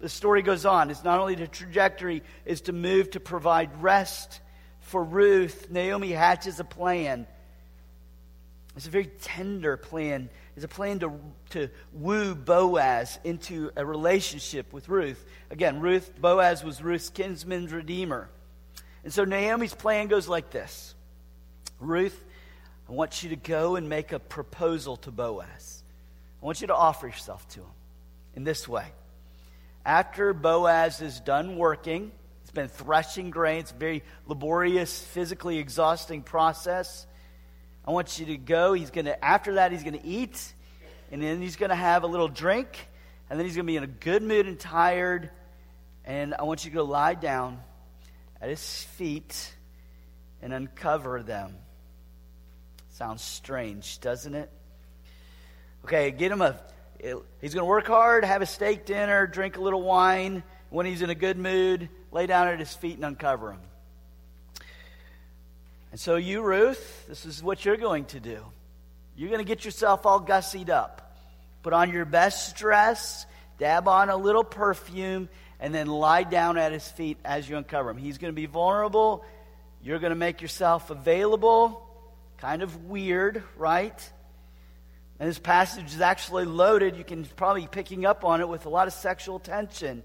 The 0.00 0.08
story 0.08 0.42
goes 0.42 0.64
on. 0.64 0.90
It's 0.90 1.04
not 1.04 1.20
only 1.20 1.34
the 1.34 1.46
trajectory 1.46 2.22
is 2.44 2.62
to 2.62 2.72
move 2.72 3.10
to 3.12 3.20
provide 3.20 3.82
rest 3.82 4.40
for 4.80 5.04
Ruth. 5.04 5.70
Naomi 5.70 6.10
hatches 6.10 6.58
a 6.58 6.64
plan. 6.64 7.26
It's 8.76 8.86
a 8.86 8.90
very 8.90 9.06
tender 9.06 9.76
plan. 9.76 10.30
It's 10.56 10.64
a 10.64 10.68
plan 10.68 11.00
to, 11.00 11.12
to 11.50 11.68
woo 11.92 12.34
Boaz 12.34 13.18
into 13.24 13.70
a 13.76 13.84
relationship 13.84 14.72
with 14.72 14.88
Ruth. 14.88 15.22
Again, 15.50 15.80
Ruth, 15.80 16.10
Boaz 16.18 16.64
was 16.64 16.82
Ruth's 16.82 17.10
kinsman's 17.10 17.72
redeemer. 17.72 18.30
And 19.04 19.12
so 19.12 19.24
Naomi's 19.24 19.74
plan 19.74 20.08
goes 20.08 20.28
like 20.28 20.50
this 20.50 20.94
Ruth, 21.78 22.24
I 22.88 22.92
want 22.92 23.22
you 23.22 23.30
to 23.30 23.36
go 23.36 23.76
and 23.76 23.88
make 23.88 24.12
a 24.12 24.18
proposal 24.18 24.96
to 24.98 25.10
Boaz. 25.10 25.79
I 26.42 26.46
want 26.46 26.60
you 26.60 26.68
to 26.68 26.74
offer 26.74 27.06
yourself 27.06 27.46
to 27.50 27.60
him 27.60 27.70
in 28.34 28.44
this 28.44 28.66
way. 28.66 28.86
After 29.84 30.32
Boaz 30.32 31.00
is 31.00 31.20
done 31.20 31.56
working, 31.56 32.12
he's 32.42 32.50
been 32.50 32.68
threshing 32.68 33.30
grain, 33.30 33.60
it's 33.60 33.72
a 33.72 33.74
very 33.74 34.02
laborious, 34.26 35.02
physically 35.02 35.58
exhausting 35.58 36.22
process. 36.22 37.06
I 37.86 37.92
want 37.92 38.18
you 38.18 38.26
to 38.26 38.36
go. 38.36 38.72
He's 38.72 38.90
going 38.90 39.06
to, 39.06 39.24
after 39.24 39.54
that, 39.54 39.72
he's 39.72 39.82
going 39.82 39.98
to 39.98 40.06
eat, 40.06 40.54
and 41.10 41.22
then 41.22 41.40
he's 41.40 41.56
going 41.56 41.70
to 41.70 41.76
have 41.76 42.02
a 42.02 42.06
little 42.06 42.28
drink, 42.28 42.68
and 43.28 43.38
then 43.38 43.46
he's 43.46 43.56
going 43.56 43.66
to 43.66 43.70
be 43.70 43.76
in 43.76 43.84
a 43.84 43.88
good 43.88 44.22
mood 44.22 44.46
and 44.46 44.58
tired. 44.58 45.30
And 46.04 46.34
I 46.34 46.42
want 46.42 46.64
you 46.64 46.70
to 46.70 46.74
go 46.74 46.84
lie 46.84 47.14
down 47.14 47.60
at 48.40 48.48
his 48.48 48.82
feet 48.84 49.54
and 50.42 50.52
uncover 50.52 51.22
them. 51.22 51.56
Sounds 52.90 53.22
strange, 53.22 54.00
doesn't 54.00 54.34
it? 54.34 54.50
Okay, 55.84 56.10
get 56.10 56.30
him 56.30 56.42
a. 56.42 56.60
He's 57.02 57.54
going 57.54 57.62
to 57.62 57.64
work 57.64 57.86
hard, 57.86 58.24
have 58.24 58.42
a 58.42 58.46
steak 58.46 58.84
dinner, 58.84 59.26
drink 59.26 59.56
a 59.56 59.60
little 59.60 59.82
wine. 59.82 60.42
When 60.68 60.86
he's 60.86 61.02
in 61.02 61.10
a 61.10 61.14
good 61.14 61.36
mood, 61.36 61.88
lay 62.12 62.26
down 62.26 62.46
at 62.46 62.60
his 62.60 62.72
feet 62.72 62.94
and 62.94 63.04
uncover 63.04 63.52
him. 63.52 63.60
And 65.90 65.98
so, 65.98 66.16
you, 66.16 66.42
Ruth, 66.42 67.06
this 67.08 67.26
is 67.26 67.42
what 67.42 67.64
you're 67.64 67.76
going 67.76 68.04
to 68.06 68.20
do. 68.20 68.44
You're 69.16 69.30
going 69.30 69.44
to 69.44 69.48
get 69.48 69.64
yourself 69.64 70.06
all 70.06 70.20
gussied 70.20 70.68
up. 70.68 71.16
Put 71.62 71.72
on 71.72 71.90
your 71.90 72.04
best 72.04 72.56
dress, 72.56 73.26
dab 73.58 73.88
on 73.88 74.08
a 74.08 74.16
little 74.16 74.44
perfume, 74.44 75.28
and 75.58 75.74
then 75.74 75.88
lie 75.88 76.22
down 76.22 76.56
at 76.56 76.72
his 76.72 76.86
feet 76.86 77.18
as 77.24 77.48
you 77.48 77.56
uncover 77.56 77.90
him. 77.90 77.96
He's 77.96 78.18
going 78.18 78.32
to 78.32 78.36
be 78.36 78.46
vulnerable. 78.46 79.24
You're 79.82 79.98
going 79.98 80.10
to 80.10 80.16
make 80.16 80.40
yourself 80.40 80.90
available. 80.90 81.86
Kind 82.38 82.62
of 82.62 82.84
weird, 82.84 83.42
right? 83.56 84.12
And 85.20 85.28
this 85.28 85.38
passage 85.38 85.92
is 85.92 86.00
actually 86.00 86.46
loaded. 86.46 86.96
You 86.96 87.04
can 87.04 87.26
probably 87.36 87.62
be 87.62 87.68
picking 87.68 88.06
up 88.06 88.24
on 88.24 88.40
it 88.40 88.48
with 88.48 88.64
a 88.64 88.70
lot 88.70 88.86
of 88.86 88.94
sexual 88.94 89.38
tension. 89.38 90.02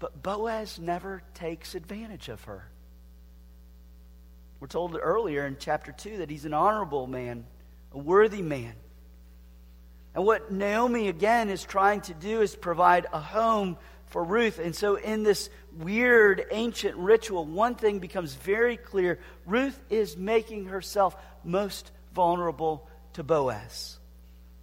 But 0.00 0.20
Boaz 0.20 0.80
never 0.80 1.22
takes 1.32 1.76
advantage 1.76 2.28
of 2.28 2.42
her. 2.44 2.68
We're 4.58 4.66
told 4.66 4.98
earlier 5.00 5.46
in 5.46 5.58
chapter 5.60 5.92
2 5.92 6.18
that 6.18 6.30
he's 6.30 6.44
an 6.44 6.54
honorable 6.54 7.06
man, 7.06 7.46
a 7.92 7.98
worthy 7.98 8.42
man. 8.42 8.74
And 10.16 10.24
what 10.24 10.50
Naomi, 10.50 11.08
again, 11.08 11.50
is 11.50 11.62
trying 11.62 12.00
to 12.02 12.14
do 12.14 12.40
is 12.40 12.56
provide 12.56 13.06
a 13.12 13.20
home 13.20 13.78
for 14.06 14.24
Ruth. 14.24 14.58
And 14.58 14.74
so, 14.74 14.96
in 14.96 15.22
this 15.22 15.50
weird 15.78 16.44
ancient 16.50 16.96
ritual, 16.96 17.44
one 17.44 17.76
thing 17.76 18.00
becomes 18.00 18.34
very 18.34 18.76
clear 18.76 19.20
Ruth 19.44 19.78
is 19.88 20.16
making 20.16 20.66
herself 20.66 21.14
most 21.44 21.92
vulnerable 22.16 22.88
to 23.12 23.22
Boaz. 23.22 23.98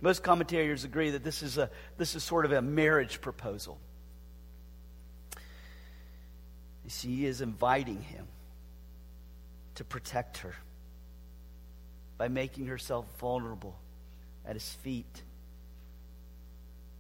Most 0.02 0.24
commentators 0.24 0.84
agree 0.84 1.12
that 1.12 1.24
this 1.24 1.42
is, 1.44 1.58
a, 1.58 1.70
this 1.98 2.16
is 2.16 2.24
sort 2.24 2.44
of 2.44 2.52
a 2.52 2.62
marriage 2.62 3.22
proposal. 3.22 3.80
You 6.84 6.90
see, 6.90 7.16
he 7.16 7.26
is 7.26 7.40
inviting 7.40 8.02
him 8.02 8.28
to 9.76 9.86
protect 9.86 10.40
her 10.40 10.54
by 12.18 12.28
making 12.28 12.66
herself 12.66 13.06
vulnerable 13.20 13.80
at 14.46 14.56
his 14.56 14.70
feet. 14.84 15.24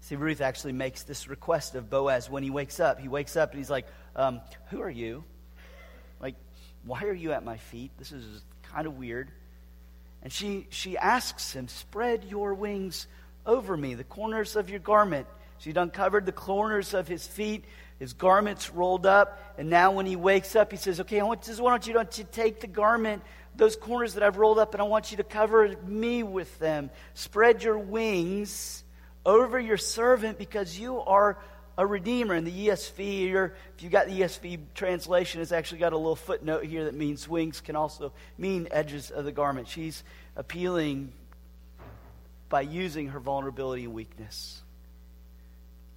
See, 0.01 0.15
Ruth 0.15 0.39
actually 0.39 0.73
makes 0.73 1.03
this 1.03 1.27
request 1.27 1.75
of 1.75 1.89
Boaz 1.89 2.29
when 2.29 2.43
he 2.43 2.51
wakes 2.51 2.79
up. 2.79 2.99
He 2.99 3.07
wakes 3.07 3.35
up 3.35 3.51
and 3.51 3.57
he's 3.57 3.69
like, 3.69 3.87
um, 4.15 4.39
Who 4.69 4.81
are 4.81 4.89
you? 4.89 5.23
Like, 6.21 6.35
why 6.85 7.03
are 7.03 7.13
you 7.13 7.33
at 7.33 7.43
my 7.43 7.57
feet? 7.57 7.91
This 7.97 8.11
is 8.11 8.43
kind 8.61 8.85
of 8.87 8.97
weird. 8.97 9.31
And 10.23 10.31
she, 10.31 10.67
she 10.69 10.97
asks 10.97 11.53
him, 11.53 11.67
Spread 11.67 12.23
your 12.23 12.53
wings 12.53 13.07
over 13.45 13.75
me, 13.75 13.93
the 13.93 14.05
corners 14.05 14.55
of 14.55 14.69
your 14.69 14.79
garment. 14.79 15.27
She'd 15.59 15.77
uncovered 15.77 16.25
the 16.25 16.31
corners 16.31 16.93
of 16.93 17.07
his 17.07 17.27
feet, 17.27 17.65
his 17.99 18.13
garments 18.13 18.71
rolled 18.71 19.05
up. 19.05 19.39
And 19.57 19.69
now 19.69 19.91
when 19.91 20.05
he 20.05 20.15
wakes 20.15 20.55
up, 20.55 20.71
he 20.71 20.77
says, 20.77 20.99
Okay, 21.01 21.19
I 21.19 21.23
want, 21.23 21.45
why 21.59 21.69
don't 21.69 21.85
you, 21.85 21.93
don't 21.93 22.17
you 22.17 22.25
take 22.31 22.61
the 22.61 22.67
garment, 22.67 23.21
those 23.55 23.75
corners 23.75 24.15
that 24.15 24.23
I've 24.23 24.37
rolled 24.37 24.59
up, 24.59 24.73
and 24.73 24.81
I 24.81 24.85
want 24.85 25.11
you 25.11 25.17
to 25.17 25.23
cover 25.23 25.75
me 25.85 26.23
with 26.23 26.57
them. 26.57 26.89
Spread 27.13 27.61
your 27.61 27.77
wings 27.77 28.83
over 29.25 29.59
your 29.59 29.77
servant 29.77 30.37
because 30.37 30.77
you 30.77 30.99
are 30.99 31.37
a 31.77 31.85
redeemer. 31.85 32.35
In 32.35 32.43
the 32.43 32.67
ESV, 32.67 33.33
or 33.33 33.55
if 33.75 33.83
you 33.83 33.89
got 33.89 34.07
the 34.07 34.21
ESV 34.21 34.59
translation, 34.75 35.41
it's 35.41 35.51
actually 35.51 35.79
got 35.79 35.93
a 35.93 35.97
little 35.97 36.15
footnote 36.15 36.65
here 36.65 36.85
that 36.85 36.93
means 36.93 37.27
wings 37.27 37.61
can 37.61 37.75
also 37.75 38.13
mean 38.37 38.67
edges 38.71 39.11
of 39.11 39.25
the 39.25 39.31
garment. 39.31 39.67
She's 39.67 40.03
appealing 40.35 41.11
by 42.49 42.61
using 42.61 43.09
her 43.09 43.19
vulnerability 43.19 43.83
and 43.85 43.93
weakness. 43.93 44.61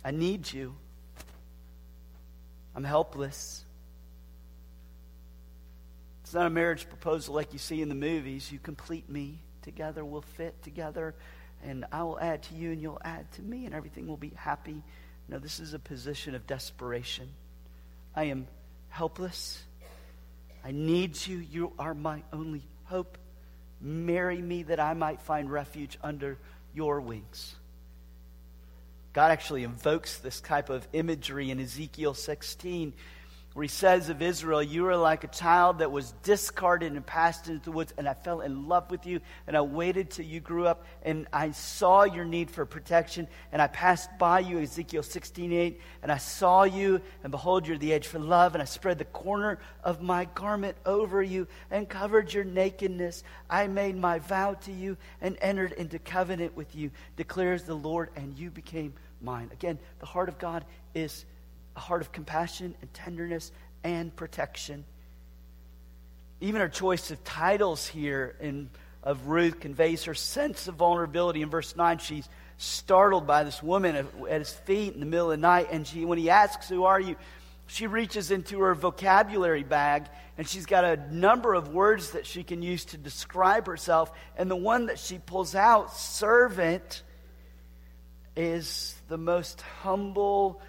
I 0.04 0.10
need 0.10 0.50
you. 0.52 0.74
I'm 2.74 2.84
helpless. 2.84 3.64
It's 6.22 6.34
not 6.34 6.46
a 6.46 6.50
marriage 6.50 6.88
proposal 6.88 7.34
like 7.34 7.52
you 7.52 7.58
see 7.58 7.82
in 7.82 7.88
the 7.88 7.94
movies. 7.94 8.50
You 8.50 8.58
complete 8.58 9.08
me. 9.08 9.38
Together 9.62 10.04
we'll 10.04 10.22
fit 10.22 10.62
together 10.62 11.14
and 11.64 11.84
I 11.90 12.02
will 12.04 12.20
add 12.20 12.42
to 12.44 12.54
you 12.54 12.72
and 12.72 12.80
you'll 12.80 13.00
add 13.04 13.30
to 13.32 13.42
me 13.42 13.66
and 13.66 13.74
everything 13.74 14.06
will 14.06 14.16
be 14.16 14.32
happy. 14.36 14.82
No, 15.28 15.38
this 15.38 15.60
is 15.60 15.74
a 15.74 15.78
position 15.78 16.34
of 16.34 16.46
desperation. 16.46 17.28
I 18.14 18.24
am 18.24 18.46
helpless. 18.88 19.62
I 20.64 20.70
need 20.72 21.26
you. 21.26 21.38
You 21.38 21.72
are 21.78 21.94
my 21.94 22.22
only 22.32 22.62
hope. 22.84 23.18
Marry 23.80 24.40
me 24.40 24.62
that 24.64 24.80
I 24.80 24.94
might 24.94 25.20
find 25.20 25.50
refuge 25.50 25.98
under 26.02 26.38
your 26.74 27.00
wings. 27.00 27.54
God 29.12 29.30
actually 29.30 29.64
invokes 29.64 30.18
this 30.18 30.40
type 30.40 30.68
of 30.68 30.86
imagery 30.92 31.50
in 31.50 31.58
Ezekiel 31.58 32.14
16 32.14 32.92
where 33.56 33.62
he 33.62 33.68
says 33.68 34.10
of 34.10 34.20
Israel, 34.20 34.62
You 34.62 34.86
are 34.88 34.98
like 34.98 35.24
a 35.24 35.28
child 35.28 35.78
that 35.78 35.90
was 35.90 36.12
discarded 36.22 36.92
and 36.92 37.06
passed 37.06 37.48
into 37.48 37.64
the 37.64 37.70
woods, 37.70 37.94
and 37.96 38.06
I 38.06 38.12
fell 38.12 38.42
in 38.42 38.68
love 38.68 38.90
with 38.90 39.06
you, 39.06 39.20
and 39.46 39.56
I 39.56 39.62
waited 39.62 40.10
till 40.10 40.26
you 40.26 40.40
grew 40.40 40.66
up, 40.66 40.84
and 41.02 41.26
I 41.32 41.52
saw 41.52 42.04
your 42.04 42.26
need 42.26 42.50
for 42.50 42.66
protection, 42.66 43.26
and 43.52 43.62
I 43.62 43.68
passed 43.68 44.10
by 44.18 44.40
you, 44.40 44.58
Ezekiel 44.58 45.02
16 45.02 45.54
8, 45.54 45.80
and 46.02 46.12
I 46.12 46.18
saw 46.18 46.64
you, 46.64 47.00
and 47.22 47.30
behold, 47.30 47.66
you're 47.66 47.78
the 47.78 47.92
age 47.92 48.06
for 48.06 48.18
love, 48.18 48.54
and 48.54 48.60
I 48.60 48.66
spread 48.66 48.98
the 48.98 49.06
corner 49.06 49.58
of 49.82 50.02
my 50.02 50.26
garment 50.34 50.76
over 50.84 51.22
you 51.22 51.48
and 51.70 51.88
covered 51.88 52.34
your 52.34 52.44
nakedness. 52.44 53.24
I 53.48 53.68
made 53.68 53.96
my 53.96 54.18
vow 54.18 54.52
to 54.64 54.70
you 54.70 54.98
and 55.22 55.38
entered 55.40 55.72
into 55.72 55.98
covenant 55.98 56.54
with 56.58 56.76
you, 56.76 56.90
declares 57.16 57.62
the 57.62 57.74
Lord, 57.74 58.10
and 58.16 58.38
you 58.38 58.50
became 58.50 58.92
mine. 59.22 59.48
Again, 59.50 59.78
the 60.00 60.04
heart 60.04 60.28
of 60.28 60.36
God 60.36 60.66
is 60.94 61.24
a 61.76 61.80
heart 61.80 62.00
of 62.00 62.10
compassion 62.10 62.74
and 62.80 62.92
tenderness 62.92 63.52
and 63.84 64.14
protection. 64.16 64.84
Even 66.40 66.60
her 66.60 66.68
choice 66.68 67.10
of 67.10 67.22
titles 67.24 67.86
here 67.86 68.36
in, 68.40 68.68
of 69.02 69.26
Ruth 69.26 69.60
conveys 69.60 70.04
her 70.04 70.14
sense 70.14 70.68
of 70.68 70.74
vulnerability. 70.74 71.42
In 71.42 71.50
verse 71.50 71.76
9, 71.76 71.98
she's 71.98 72.28
startled 72.58 73.26
by 73.26 73.44
this 73.44 73.62
woman 73.62 74.08
at 74.28 74.40
his 74.40 74.50
feet 74.50 74.94
in 74.94 75.00
the 75.00 75.06
middle 75.06 75.30
of 75.30 75.38
the 75.38 75.42
night. 75.42 75.68
And 75.70 75.86
she, 75.86 76.04
when 76.04 76.18
he 76.18 76.30
asks, 76.30 76.68
Who 76.68 76.84
are 76.84 77.00
you? 77.00 77.16
she 77.66 77.86
reaches 77.86 78.30
into 78.30 78.60
her 78.60 78.74
vocabulary 78.74 79.64
bag 79.64 80.06
and 80.38 80.48
she's 80.48 80.66
got 80.66 80.84
a 80.84 81.14
number 81.14 81.54
of 81.54 81.68
words 81.68 82.12
that 82.12 82.26
she 82.26 82.44
can 82.44 82.62
use 82.62 82.84
to 82.86 82.98
describe 82.98 83.66
herself. 83.66 84.12
And 84.36 84.50
the 84.50 84.56
one 84.56 84.86
that 84.86 84.98
she 84.98 85.18
pulls 85.18 85.54
out, 85.54 85.92
servant, 85.96 87.02
is 88.36 88.94
the 89.08 89.16
most 89.16 89.62
humble, 89.82 90.60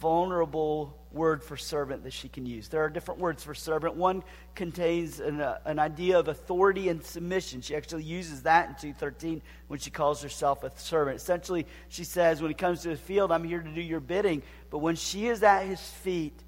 vulnerable 0.00 0.96
word 1.12 1.42
for 1.42 1.56
servant 1.56 2.04
that 2.04 2.12
she 2.12 2.28
can 2.28 2.46
use. 2.46 2.68
There 2.68 2.84
are 2.84 2.90
different 2.90 3.20
words 3.20 3.42
for 3.42 3.54
servant. 3.54 3.94
One 3.94 4.22
contains 4.54 5.18
an, 5.20 5.40
uh, 5.40 5.58
an 5.64 5.78
idea 5.78 6.18
of 6.18 6.28
authority 6.28 6.88
and 6.88 7.02
submission. 7.02 7.62
She 7.62 7.74
actually 7.74 8.04
uses 8.04 8.42
that 8.42 8.68
in 8.68 8.74
213 8.74 9.42
when 9.68 9.78
she 9.78 9.90
calls 9.90 10.22
herself 10.22 10.62
a 10.62 10.70
servant. 10.78 11.16
Essentially, 11.16 11.66
she 11.88 12.04
says, 12.04 12.42
when 12.42 12.50
he 12.50 12.54
comes 12.54 12.82
to 12.82 12.90
the 12.90 12.96
field, 12.96 13.32
I'm 13.32 13.44
here 13.44 13.62
to 13.62 13.74
do 13.74 13.80
your 13.80 14.00
bidding. 14.00 14.42
But 14.70 14.78
when 14.78 14.96
she 14.96 15.26
is 15.26 15.42
at 15.42 15.64
his 15.64 15.80
feet 15.80 16.38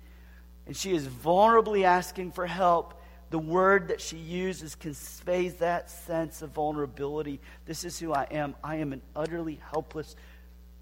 and 0.66 0.76
she 0.76 0.94
is 0.94 1.06
vulnerably 1.06 1.84
asking 1.84 2.32
for 2.32 2.46
help, 2.46 2.94
the 3.30 3.38
word 3.38 3.88
that 3.88 4.00
she 4.00 4.16
uses 4.16 4.74
conveys 4.74 5.54
that 5.56 5.90
sense 5.90 6.40
of 6.40 6.50
vulnerability. 6.50 7.40
This 7.66 7.84
is 7.84 7.98
who 7.98 8.12
I 8.12 8.26
am. 8.30 8.54
I 8.64 8.76
am 8.76 8.92
an 8.92 9.02
utterly 9.14 9.60
helpless, 9.70 10.16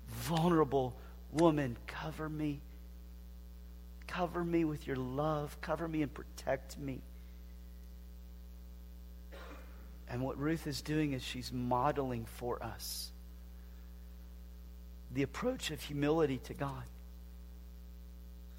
vulnerable 0.08 0.96
Woman, 1.36 1.76
cover 1.86 2.28
me. 2.28 2.60
Cover 4.06 4.42
me 4.42 4.64
with 4.64 4.86
your 4.86 4.96
love. 4.96 5.58
Cover 5.60 5.86
me 5.86 6.02
and 6.02 6.12
protect 6.12 6.78
me. 6.78 7.00
And 10.08 10.22
what 10.22 10.38
Ruth 10.38 10.66
is 10.66 10.80
doing 10.80 11.12
is 11.12 11.22
she's 11.22 11.52
modeling 11.52 12.24
for 12.24 12.62
us 12.62 13.10
the 15.12 15.22
approach 15.22 15.70
of 15.70 15.80
humility 15.80 16.38
to 16.44 16.54
God. 16.54 16.82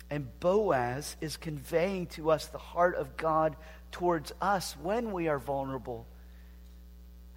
And 0.09 0.27
Boaz 0.39 1.17
is 1.19 1.35
conveying 1.35 2.07
to 2.07 2.31
us 2.31 2.47
the 2.47 2.57
heart 2.57 2.95
of 2.95 3.17
God 3.17 3.55
towards 3.91 4.33
us 4.41 4.75
when 4.81 5.11
we 5.11 5.27
are 5.27 5.39
vulnerable 5.39 6.05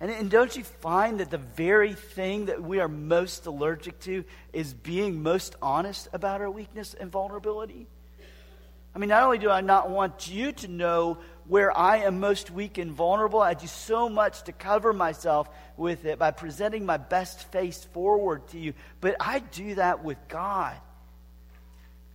and, 0.01 0.11
and 0.11 0.31
don't 0.31 0.57
you 0.57 0.65
find 0.65 1.21
that 1.21 1.31
the 1.31 1.39
very 1.39 1.93
thing 1.93 2.47
that 2.47 2.63
we 2.63 2.81
are 2.81 2.89
most 2.89 3.45
allergic 3.47 4.01
to 4.01 4.25
is 4.53 4.73
being 4.73 5.23
most 5.23 5.55
honest 5.61 6.09
about 6.13 6.41
our 6.41 6.51
weakness 6.51 6.95
and 6.95 7.11
vulnerability? 7.13 7.87
I 8.95 8.99
mean, 8.99 9.11
not 9.11 9.23
only 9.23 9.39
do 9.39 9.51
I 9.51 9.61
not 9.61 9.91
want 9.91 10.29
you 10.29 10.53
to 10.53 10.69
know 10.69 11.19
where 11.47 11.77
I 11.77 11.99
am 11.99 12.19
most 12.19 12.51
weak 12.51 12.79
and 12.79 12.93
vulnerable, 12.93 13.41
I 13.41 13.55
do 13.55 13.67
so 13.67 14.09
much 14.09 14.43
to 14.45 14.53
cover 14.53 14.93
myself 14.93 15.49
with 15.77 16.05
it 16.07 16.19
by 16.19 16.31
presenting 16.31 16.87
my 16.87 16.97
best 16.97 17.51
face 17.53 17.85
forward 17.93 18.49
to 18.49 18.59
you, 18.59 18.75
but 19.01 19.17
I 19.21 19.41
do 19.41 19.75
that 19.77 20.03
with 20.03 20.17
God. 20.29 20.77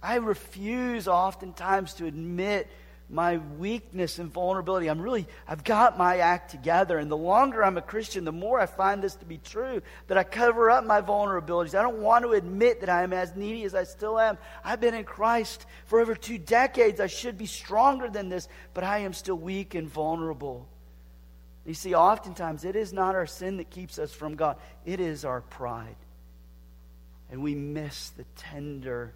I 0.01 0.15
refuse 0.15 1.07
oftentimes 1.07 1.93
to 1.95 2.05
admit 2.05 2.67
my 3.09 3.37
weakness 3.37 4.17
and 4.17 4.31
vulnerability. 4.31 4.89
I'm 4.89 4.99
really, 4.99 5.27
I've 5.47 5.63
got 5.63 5.97
my 5.97 6.17
act 6.17 6.49
together. 6.51 6.97
And 6.97 7.09
the 7.09 7.17
longer 7.17 7.63
I'm 7.63 7.77
a 7.77 7.81
Christian, 7.81 8.25
the 8.25 8.31
more 8.31 8.59
I 8.59 8.65
find 8.65 9.03
this 9.03 9.15
to 9.17 9.25
be 9.25 9.37
true 9.37 9.81
that 10.07 10.17
I 10.17 10.23
cover 10.23 10.71
up 10.71 10.85
my 10.85 11.01
vulnerabilities. 11.01 11.77
I 11.77 11.83
don't 11.83 12.01
want 12.01 12.25
to 12.25 12.31
admit 12.31 12.79
that 12.79 12.89
I 12.89 13.03
am 13.03 13.13
as 13.13 13.35
needy 13.35 13.63
as 13.63 13.75
I 13.75 13.83
still 13.83 14.19
am. 14.19 14.37
I've 14.63 14.81
been 14.81 14.95
in 14.95 15.03
Christ 15.03 15.65
for 15.85 15.99
over 15.99 16.15
two 16.15 16.39
decades. 16.39 16.99
I 16.99 17.07
should 17.07 17.37
be 17.37 17.45
stronger 17.45 18.09
than 18.09 18.29
this, 18.29 18.47
but 18.73 18.83
I 18.83 18.99
am 18.99 19.13
still 19.13 19.37
weak 19.37 19.75
and 19.75 19.87
vulnerable. 19.87 20.67
You 21.65 21.75
see, 21.75 21.93
oftentimes 21.95 22.65
it 22.65 22.75
is 22.75 22.91
not 22.91 23.15
our 23.15 23.27
sin 23.27 23.57
that 23.57 23.69
keeps 23.69 23.99
us 23.99 24.13
from 24.13 24.35
God, 24.35 24.57
it 24.85 24.99
is 24.99 25.25
our 25.25 25.41
pride. 25.41 25.95
And 27.31 27.41
we 27.41 27.55
miss 27.55 28.09
the 28.09 28.25
tender, 28.35 29.13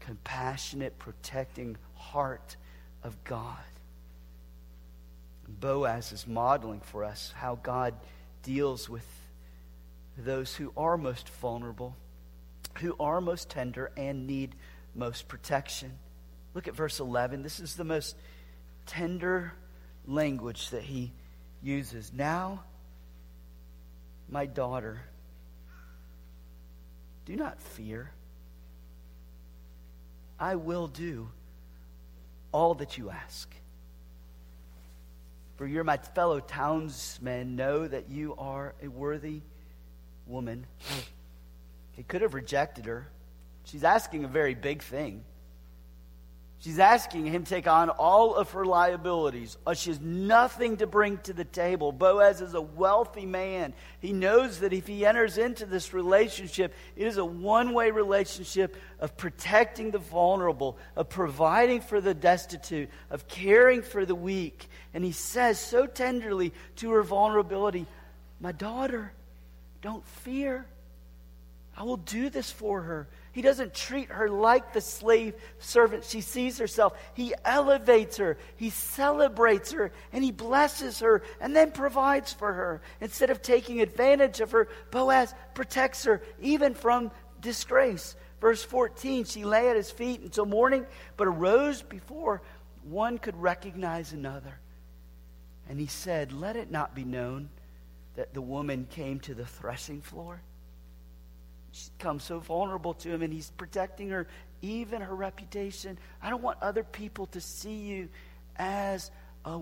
compassionate, 0.00 0.98
protecting 0.98 1.76
heart 1.94 2.56
of 3.02 3.22
God. 3.24 3.56
Boaz 5.48 6.12
is 6.12 6.26
modeling 6.26 6.80
for 6.80 7.04
us 7.04 7.32
how 7.36 7.56
God 7.56 7.94
deals 8.42 8.88
with 8.88 9.06
those 10.16 10.54
who 10.54 10.72
are 10.76 10.96
most 10.96 11.28
vulnerable, 11.28 11.96
who 12.78 12.96
are 12.98 13.20
most 13.20 13.50
tender, 13.50 13.90
and 13.96 14.26
need 14.26 14.54
most 14.94 15.28
protection. 15.28 15.98
Look 16.54 16.68
at 16.68 16.74
verse 16.74 17.00
11. 17.00 17.42
This 17.42 17.60
is 17.60 17.76
the 17.76 17.84
most 17.84 18.16
tender 18.86 19.52
language 20.06 20.70
that 20.70 20.82
he 20.82 21.12
uses. 21.62 22.12
Now, 22.12 22.64
my 24.28 24.46
daughter, 24.46 25.02
do 27.24 27.36
not 27.36 27.60
fear. 27.60 28.10
I 30.38 30.56
will 30.56 30.88
do 30.88 31.28
all 32.52 32.74
that 32.74 32.96
you 32.96 33.10
ask. 33.10 33.52
For 35.56 35.66
you're 35.66 35.84
my 35.84 35.96
fellow 35.96 36.40
townsmen, 36.40 37.56
know 37.56 37.86
that 37.86 38.08
you 38.08 38.34
are 38.38 38.74
a 38.82 38.88
worthy 38.88 39.40
woman. 40.26 40.66
He 41.92 42.02
could 42.02 42.22
have 42.22 42.34
rejected 42.34 42.86
her. 42.86 43.08
She's 43.64 43.84
asking 43.84 44.24
a 44.24 44.28
very 44.28 44.54
big 44.54 44.82
thing. 44.82 45.24
She's 46.62 46.78
asking 46.78 47.26
him 47.26 47.42
to 47.42 47.50
take 47.50 47.66
on 47.66 47.90
all 47.90 48.36
of 48.36 48.52
her 48.52 48.64
liabilities. 48.64 49.58
Uh, 49.66 49.74
she 49.74 49.90
has 49.90 50.00
nothing 50.00 50.76
to 50.76 50.86
bring 50.86 51.18
to 51.24 51.32
the 51.32 51.44
table. 51.44 51.90
Boaz 51.90 52.40
is 52.40 52.54
a 52.54 52.60
wealthy 52.60 53.26
man. 53.26 53.74
He 53.98 54.12
knows 54.12 54.60
that 54.60 54.72
if 54.72 54.86
he 54.86 55.04
enters 55.04 55.38
into 55.38 55.66
this 55.66 55.92
relationship, 55.92 56.72
it 56.94 57.08
is 57.08 57.16
a 57.16 57.24
one 57.24 57.74
way 57.74 57.90
relationship 57.90 58.76
of 59.00 59.16
protecting 59.16 59.90
the 59.90 59.98
vulnerable, 59.98 60.78
of 60.94 61.08
providing 61.08 61.80
for 61.80 62.00
the 62.00 62.14
destitute, 62.14 62.88
of 63.10 63.26
caring 63.26 63.82
for 63.82 64.06
the 64.06 64.14
weak. 64.14 64.68
And 64.94 65.04
he 65.04 65.10
says 65.10 65.58
so 65.58 65.86
tenderly 65.86 66.52
to 66.76 66.92
her 66.92 67.02
vulnerability, 67.02 67.86
My 68.40 68.52
daughter, 68.52 69.12
don't 69.80 70.06
fear. 70.06 70.64
I 71.76 71.82
will 71.82 71.96
do 71.96 72.30
this 72.30 72.52
for 72.52 72.82
her. 72.82 73.08
He 73.32 73.40
doesn't 73.40 73.72
treat 73.72 74.10
her 74.10 74.28
like 74.28 74.72
the 74.72 74.80
slave 74.82 75.34
servant 75.58 76.04
she 76.04 76.20
sees 76.20 76.58
herself. 76.58 76.92
He 77.14 77.34
elevates 77.44 78.18
her, 78.18 78.36
he 78.56 78.68
celebrates 78.68 79.72
her, 79.72 79.90
and 80.12 80.22
he 80.22 80.30
blesses 80.30 81.00
her 81.00 81.22
and 81.40 81.56
then 81.56 81.72
provides 81.72 82.32
for 82.32 82.52
her. 82.52 82.82
Instead 83.00 83.30
of 83.30 83.40
taking 83.40 83.80
advantage 83.80 84.40
of 84.40 84.50
her, 84.50 84.68
Boaz 84.90 85.34
protects 85.54 86.04
her 86.04 86.22
even 86.40 86.74
from 86.74 87.10
disgrace. 87.40 88.16
Verse 88.40 88.62
14 88.62 89.24
She 89.24 89.44
lay 89.44 89.70
at 89.70 89.76
his 89.76 89.90
feet 89.90 90.20
until 90.20 90.44
morning, 90.44 90.84
but 91.16 91.26
arose 91.26 91.80
before 91.80 92.42
one 92.82 93.16
could 93.16 93.40
recognize 93.40 94.12
another. 94.12 94.58
And 95.68 95.80
he 95.80 95.86
said, 95.86 96.32
Let 96.32 96.56
it 96.56 96.70
not 96.70 96.94
be 96.94 97.04
known 97.04 97.48
that 98.14 98.34
the 98.34 98.42
woman 98.42 98.86
came 98.90 99.20
to 99.20 99.32
the 99.32 99.46
threshing 99.46 100.02
floor. 100.02 100.42
She 101.72 101.88
comes 101.98 102.22
so 102.22 102.38
vulnerable 102.38 102.94
to 102.94 103.10
him, 103.10 103.22
and 103.22 103.32
he's 103.32 103.50
protecting 103.50 104.10
her, 104.10 104.26
even 104.60 105.00
her 105.00 105.14
reputation. 105.14 105.98
I 106.22 106.30
don't 106.30 106.42
want 106.42 106.58
other 106.62 106.84
people 106.84 107.26
to 107.28 107.40
see 107.40 107.74
you 107.74 108.08
as 108.56 109.10
a, 109.44 109.58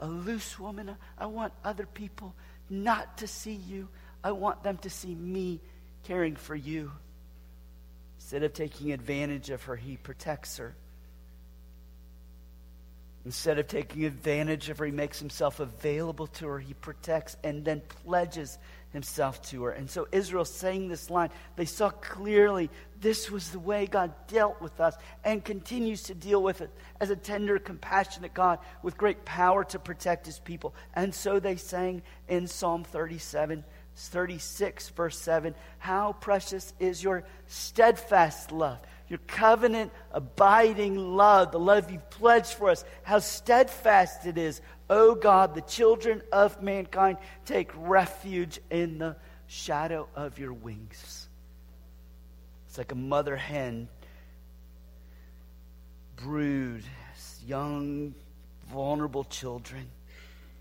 a 0.00 0.06
loose 0.06 0.58
woman. 0.58 0.96
I 1.18 1.26
want 1.26 1.52
other 1.62 1.86
people 1.86 2.34
not 2.70 3.18
to 3.18 3.26
see 3.26 3.52
you. 3.52 3.88
I 4.24 4.32
want 4.32 4.62
them 4.62 4.78
to 4.78 4.90
see 4.90 5.14
me 5.14 5.60
caring 6.04 6.36
for 6.36 6.56
you. 6.56 6.92
Instead 8.18 8.42
of 8.42 8.54
taking 8.54 8.92
advantage 8.92 9.50
of 9.50 9.64
her, 9.64 9.76
he 9.76 9.96
protects 9.98 10.56
her. 10.56 10.74
Instead 13.26 13.58
of 13.58 13.66
taking 13.66 14.06
advantage 14.06 14.70
of 14.70 14.78
her, 14.78 14.86
he 14.86 14.92
makes 14.92 15.18
himself 15.18 15.60
available 15.60 16.26
to 16.26 16.46
her. 16.46 16.58
He 16.58 16.72
protects 16.72 17.36
and 17.44 17.64
then 17.64 17.82
pledges 18.04 18.58
himself 18.92 19.40
to 19.42 19.64
her. 19.64 19.70
And 19.70 19.88
so 19.88 20.08
Israel 20.12 20.44
saying 20.44 20.88
this 20.88 21.10
line, 21.10 21.30
they 21.56 21.64
saw 21.64 21.90
clearly 21.90 22.70
this 23.00 23.30
was 23.30 23.50
the 23.50 23.58
way 23.58 23.86
God 23.86 24.12
dealt 24.26 24.60
with 24.60 24.80
us 24.80 24.94
and 25.24 25.44
continues 25.44 26.02
to 26.04 26.14
deal 26.14 26.42
with 26.42 26.60
it 26.60 26.70
as 27.00 27.10
a 27.10 27.16
tender, 27.16 27.58
compassionate 27.58 28.34
God 28.34 28.58
with 28.82 28.96
great 28.96 29.24
power 29.24 29.64
to 29.64 29.78
protect 29.78 30.26
his 30.26 30.38
people. 30.38 30.74
And 30.94 31.14
so 31.14 31.40
they 31.40 31.56
sang 31.56 32.02
in 32.28 32.46
Psalm 32.46 32.84
37, 32.84 33.64
36, 33.94 34.88
verse 34.90 35.18
7 35.18 35.54
How 35.78 36.12
precious 36.14 36.72
is 36.78 37.02
your 37.02 37.24
steadfast 37.46 38.52
love 38.52 38.78
your 39.10 39.18
covenant 39.26 39.92
abiding 40.12 40.96
love, 40.96 41.52
the 41.52 41.58
love 41.58 41.90
you've 41.90 42.08
pledged 42.08 42.54
for 42.54 42.70
us, 42.70 42.84
how 43.02 43.18
steadfast 43.18 44.24
it 44.24 44.38
is. 44.38 44.62
O 44.88 45.10
oh 45.10 45.14
God, 45.14 45.54
the 45.54 45.60
children 45.60 46.22
of 46.32 46.62
mankind 46.62 47.18
take 47.44 47.70
refuge 47.76 48.60
in 48.70 48.98
the 48.98 49.16
shadow 49.46 50.08
of 50.14 50.38
your 50.38 50.52
wings. 50.52 51.28
It's 52.68 52.78
like 52.78 52.92
a 52.92 52.96
mother 52.96 53.36
hen 53.36 53.88
brood 56.16 56.84
young, 57.46 58.14
vulnerable 58.68 59.24
children. 59.24 59.88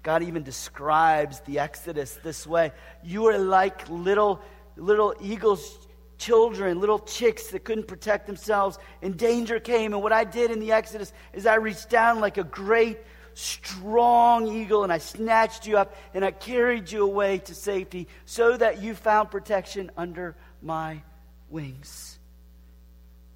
God 0.02 0.24
even 0.24 0.44
describes 0.44 1.42
the 1.42 1.60
Exodus 1.60 2.18
this 2.24 2.48
way 2.48 2.72
You 3.04 3.28
are 3.28 3.38
like 3.38 3.90
little, 3.90 4.42
little 4.76 5.14
eagles 5.22 5.88
children, 6.20 6.80
little 6.80 7.00
chicks 7.00 7.48
that 7.48 7.64
couldn't 7.64 7.88
protect 7.88 8.28
themselves, 8.28 8.78
and 9.02 9.18
danger 9.18 9.60
came. 9.60 9.94
And 9.94 10.04
what 10.04 10.12
I 10.12 10.26
did 10.26 10.52
in 10.52 10.60
the 10.60 10.74
Exodus 10.74 11.12
is 11.34 11.48
I 11.48 11.56
reached 11.56 11.90
down 11.90 12.20
like 12.20 12.38
a 12.38 12.44
great, 12.44 13.00
strong 13.34 14.48
eagle, 14.48 14.84
and 14.84 14.94
I 14.94 15.00
snatched 15.00 15.66
you 15.66 15.78
up, 15.78 15.96
and 16.14 16.24
I 16.24 16.32
carried 16.32 16.92
you 16.92 17.04
away 17.04 17.40
to 17.40 17.56
safety 17.56 18.08
so 18.26 18.56
that 18.58 18.82
you 18.82 18.94
found 18.94 19.32
protection 19.32 19.90
under 19.98 20.36
my 20.62 21.02
wings. 21.50 22.20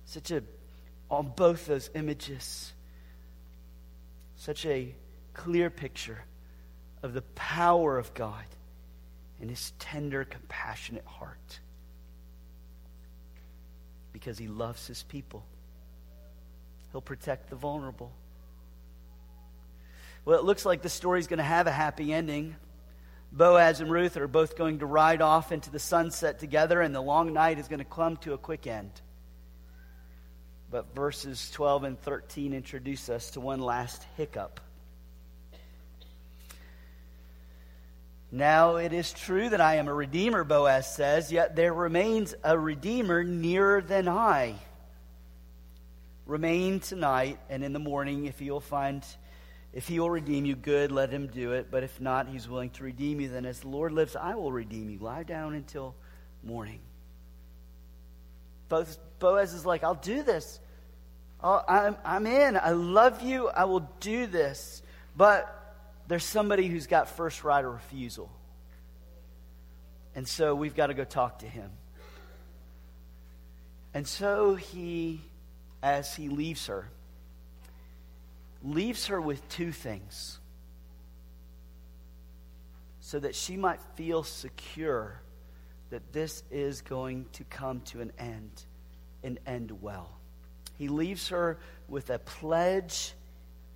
Such 0.06 0.30
a, 0.32 0.44
on 1.10 1.32
both 1.36 1.66
those 1.66 1.90
images, 1.96 2.74
such 4.36 4.66
a 4.66 4.94
clear 5.34 5.70
picture 5.70 6.22
of 7.02 7.14
the 7.14 7.24
power 7.34 7.98
of 7.98 8.14
God 8.14 8.46
and 9.42 9.50
his 9.50 9.72
tender, 9.80 10.26
compassionate 10.26 11.06
heart 11.06 11.60
because 14.14 14.38
he 14.38 14.48
loves 14.48 14.88
his 14.88 15.04
people. 15.04 15.44
He'll 16.92 17.02
protect 17.02 17.50
the 17.50 17.56
vulnerable. 17.56 18.12
Well, 20.24 20.40
it 20.40 20.46
looks 20.46 20.66
like 20.66 20.82
the 20.82 20.90
story's 20.90 21.28
going 21.28 21.40
to 21.40 21.44
have 21.44 21.68
a 21.68 21.72
happy 21.72 22.14
ending. 22.14 22.56
Boaz 23.32 23.82
and 23.82 23.92
Ruth 23.92 24.16
are 24.16 24.28
both 24.28 24.56
going 24.56 24.80
to 24.80 24.86
ride 24.86 25.22
off 25.22 25.52
into 25.52 25.72
the 25.72 25.80
sunset 25.80 26.40
together, 26.40 26.82
and 26.82 26.94
the 26.94 27.02
long 27.02 27.34
night 27.34 27.60
is 27.60 27.68
going 27.68 27.80
to 27.80 27.86
come 27.86 28.16
to 28.18 28.34
a 28.34 28.38
quick 28.38 28.68
end. 28.68 28.92
But 30.70 30.96
verses 30.96 31.50
12 31.52 31.84
and 31.84 32.00
13 32.00 32.54
introduce 32.54 33.10
us 33.10 33.32
to 33.32 33.42
one 33.42 33.60
last 33.60 34.06
hiccup. 34.16 34.62
Now 38.34 38.78
it 38.78 38.94
is 38.94 39.14
true 39.14 39.48
that 39.50 39.62
I 39.62 39.76
am 39.76 39.88
a 39.88 39.94
redeemer, 39.94 40.44
Boaz 40.44 40.88
says, 40.88 41.32
yet 41.32 41.56
there 41.56 41.72
remains 41.72 42.34
a 42.44 42.58
redeemer 42.58 43.24
nearer 43.24 43.80
than 43.80 44.08
I. 44.08 44.56
Remain 46.26 46.80
tonight, 46.80 47.38
and 47.48 47.64
in 47.64 47.74
the 47.74 47.80
morning, 47.80 48.26
if 48.26 48.40
he 48.40 48.50
will 48.50 48.60
find, 48.60 49.06
if 49.72 49.88
he 49.88 50.00
will 50.00 50.10
redeem 50.10 50.46
you, 50.46 50.56
good, 50.56 50.92
let 50.92 51.12
him 51.12 51.28
do 51.28 51.52
it. 51.52 51.68
But 51.70 51.84
if 51.84 52.02
not, 52.02 52.28
he's 52.28 52.50
willing 52.50 52.72
to 52.72 52.84
redeem 52.84 53.22
you. 53.22 53.30
Then, 53.30 53.46
as 53.46 53.60
the 53.60 53.68
Lord 53.68 53.92
lives, 53.92 54.16
I 54.16 54.34
will 54.34 54.52
redeem 54.52 54.90
you. 54.90 54.98
Lie 54.98 55.24
down 55.24 55.54
until 55.54 55.94
morning. 56.44 56.80
Boaz 58.68 59.54
is 59.54 59.64
like, 59.64 59.84
I'll 59.84 59.94
do 59.94 60.24
this. 60.24 60.60
I'm, 61.40 61.96
I'm 62.04 62.26
in. 62.26 62.58
I 62.58 62.72
love 62.72 63.22
you. 63.22 63.50
I 63.50 63.66
will 63.66 63.88
do 64.00 64.26
this. 64.26 64.82
But 65.16 65.63
there's 66.08 66.26
somebody 66.26 66.68
who's 66.68 66.88
got 66.88 67.10
first 67.10 67.44
right 67.44 67.64
of 67.64 67.72
refusal. 67.72 68.32
And 70.16 70.28
so 70.28 70.54
we've 70.54 70.76
got 70.76 70.88
to 70.88 70.94
go 70.94 71.04
talk 71.04 71.40
to 71.40 71.48
him. 71.48 71.72
And 73.94 74.08
so 74.08 74.56
he, 74.56 75.22
as 75.82 76.16
he 76.16 76.30
leaves 76.30 76.68
her, 76.68 76.90
leaves 78.64 79.08
her 79.08 79.20
with 79.20 79.48
two 79.50 79.72
things 79.72 80.40
so 83.00 83.20
that 83.20 83.36
she 83.36 83.58
might 83.58 83.80
feel 83.96 84.24
secure 84.24 85.22
that 85.90 86.14
this 86.14 86.44
is 86.50 86.82
going 86.82 87.26
to 87.34 87.44
come 87.44 87.82
to 87.82 88.02
an 88.02 88.12
end 88.18 88.64
and 89.24 89.40
end 89.46 89.72
well. 89.82 90.10
He 90.78 90.88
leaves 90.88 91.30
her 91.30 91.60
with 91.88 92.10
a 92.10 92.18
pledge 92.18 93.14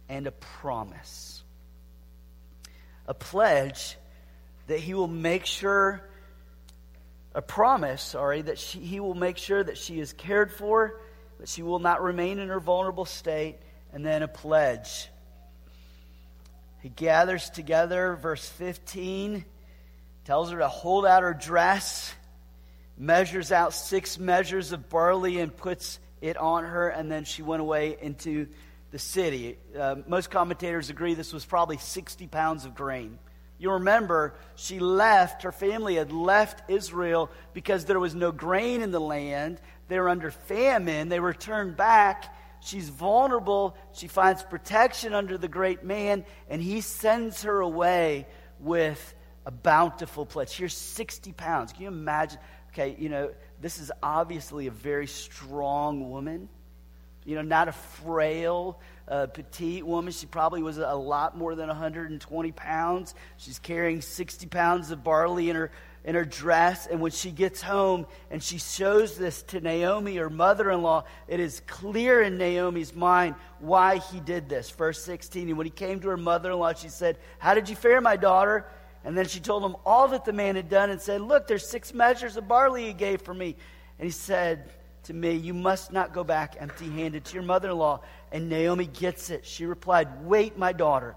and 0.09 0.25
a 0.25 0.31
promise 0.31 1.43
a 3.07 3.13
pledge 3.13 3.97
that 4.67 4.79
he 4.79 4.93
will 4.93 5.07
make 5.07 5.45
sure, 5.45 6.01
a 7.33 7.41
promise, 7.41 8.01
sorry, 8.01 8.41
that 8.41 8.59
she, 8.59 8.79
he 8.79 8.99
will 8.99 9.15
make 9.15 9.37
sure 9.37 9.63
that 9.63 9.77
she 9.77 9.99
is 9.99 10.13
cared 10.13 10.51
for, 10.51 10.99
that 11.39 11.47
she 11.47 11.63
will 11.63 11.79
not 11.79 12.03
remain 12.03 12.39
in 12.39 12.49
her 12.49 12.59
vulnerable 12.59 13.05
state, 13.05 13.57
and 13.93 14.05
then 14.05 14.23
a 14.23 14.27
pledge. 14.27 15.09
He 16.81 16.89
gathers 16.89 17.49
together, 17.49 18.17
verse 18.21 18.47
15, 18.47 19.45
tells 20.25 20.51
her 20.51 20.59
to 20.59 20.67
hold 20.67 21.05
out 21.05 21.23
her 21.23 21.33
dress, 21.33 22.13
measures 22.97 23.51
out 23.51 23.73
six 23.73 24.19
measures 24.19 24.73
of 24.73 24.89
barley, 24.89 25.39
and 25.39 25.55
puts 25.55 25.99
it 26.21 26.35
on 26.35 26.65
her, 26.65 26.89
and 26.89 27.09
then 27.09 27.23
she 27.23 27.41
went 27.41 27.61
away 27.61 27.97
into 28.01 28.47
the 28.97 29.03
city. 29.03 29.59
Uh, 29.79 29.97
most 30.07 30.31
commentators 30.31 30.89
agree 30.89 31.13
this 31.13 31.31
was 31.31 31.45
probably 31.45 31.77
60 31.77 32.25
pounds 32.25 32.65
of 32.65 32.73
grain. 32.73 33.19
You 33.59 33.73
remember, 33.73 34.33
she 34.55 34.79
left, 34.79 35.43
her 35.43 35.51
family 35.51 35.95
had 35.95 36.11
left 36.11 36.67
Israel 36.67 37.29
because 37.53 37.85
there 37.85 37.99
was 37.99 38.15
no 38.15 38.31
grain 38.31 38.81
in 38.81 38.89
the 38.89 38.99
land. 38.99 39.61
They 39.87 39.99
were 39.99 40.09
under 40.09 40.31
famine. 40.31 41.09
They 41.09 41.19
returned 41.19 41.77
back. 41.77 42.35
She's 42.59 42.89
vulnerable. 42.89 43.77
She 43.93 44.07
finds 44.07 44.41
protection 44.41 45.13
under 45.13 45.37
the 45.37 45.47
great 45.47 45.83
man, 45.83 46.25
and 46.49 46.59
he 46.59 46.81
sends 46.81 47.43
her 47.43 47.59
away 47.59 48.25
with 48.59 49.13
a 49.45 49.51
bountiful 49.51 50.25
pledge. 50.25 50.53
Here's 50.53 50.75
60 50.75 51.33
pounds. 51.33 51.71
Can 51.71 51.83
you 51.83 51.87
imagine? 51.89 52.39
Okay, 52.73 52.95
you 52.97 53.09
know, 53.09 53.31
this 53.61 53.77
is 53.77 53.91
obviously 54.01 54.65
a 54.65 54.71
very 54.71 55.05
strong 55.05 56.09
woman 56.09 56.49
you 57.27 57.35
know, 57.35 57.41
not 57.41 57.67
a 57.67 57.73
frail, 57.73 58.79
uh, 59.09 59.27
petite 59.27 59.85
woman. 59.85 60.13
She 60.13 60.25
probably 60.25 60.63
was 60.63 60.77
a 60.77 60.95
lot 60.95 61.37
more 61.37 61.55
than 61.55 61.67
120 61.67 62.51
pounds. 62.53 63.15
She's 63.35 63.59
carrying 63.59 63.99
60 64.01 64.47
pounds 64.47 64.91
of 64.91 65.03
barley 65.03 65.49
in 65.49 65.57
her 65.57 65.69
in 66.05 66.15
her 66.15 66.23
dress. 66.23 66.87
And 66.87 67.01
when 67.01 67.11
she 67.11 67.31
gets 67.31 67.61
home 67.61 68.07
and 68.31 68.41
she 68.41 68.59
shows 68.59 69.17
this 69.17 69.43
to 69.43 69.59
Naomi, 69.59 70.15
her 70.15 70.29
mother 70.29 70.71
in 70.71 70.81
law, 70.81 71.03
it 71.27 71.41
is 71.41 71.61
clear 71.67 72.21
in 72.21 72.37
Naomi's 72.37 72.95
mind 72.95 73.35
why 73.59 73.97
he 73.97 74.21
did 74.21 74.47
this. 74.47 74.71
Verse 74.71 75.03
16. 75.03 75.49
And 75.49 75.57
when 75.57 75.65
he 75.67 75.71
came 75.71 75.99
to 75.99 76.07
her 76.07 76.17
mother 76.17 76.51
in 76.51 76.59
law, 76.59 76.73
she 76.73 76.87
said, 76.87 77.17
How 77.39 77.53
did 77.53 77.67
you 77.67 77.75
fare, 77.75 77.99
my 77.99 78.15
daughter? 78.15 78.65
And 79.03 79.17
then 79.17 79.27
she 79.27 79.41
told 79.41 79.65
him 79.65 79.75
all 79.85 80.07
that 80.07 80.23
the 80.23 80.31
man 80.31 80.55
had 80.55 80.69
done 80.69 80.91
and 80.91 81.01
said, 81.01 81.19
Look, 81.19 81.45
there's 81.45 81.67
six 81.67 81.93
measures 81.93 82.37
of 82.37 82.47
barley 82.47 82.85
he 82.85 82.93
gave 82.93 83.21
for 83.21 83.33
me. 83.33 83.57
And 83.99 84.05
he 84.05 84.11
said 84.11 84.69
to 85.07 85.13
me, 85.13 85.33
You 85.33 85.53
must 85.53 85.91
not 85.91 86.13
go 86.13 86.23
back 86.23 86.55
empty 86.59 86.89
handed 86.89 87.25
to 87.25 87.33
your 87.33 87.43
mother 87.43 87.71
in 87.71 87.77
law. 87.77 88.01
And 88.31 88.49
Naomi 88.49 88.85
gets 88.85 89.29
it. 89.29 89.45
She 89.45 89.65
replied, 89.65 90.25
Wait, 90.25 90.57
my 90.57 90.71
daughter 90.71 91.15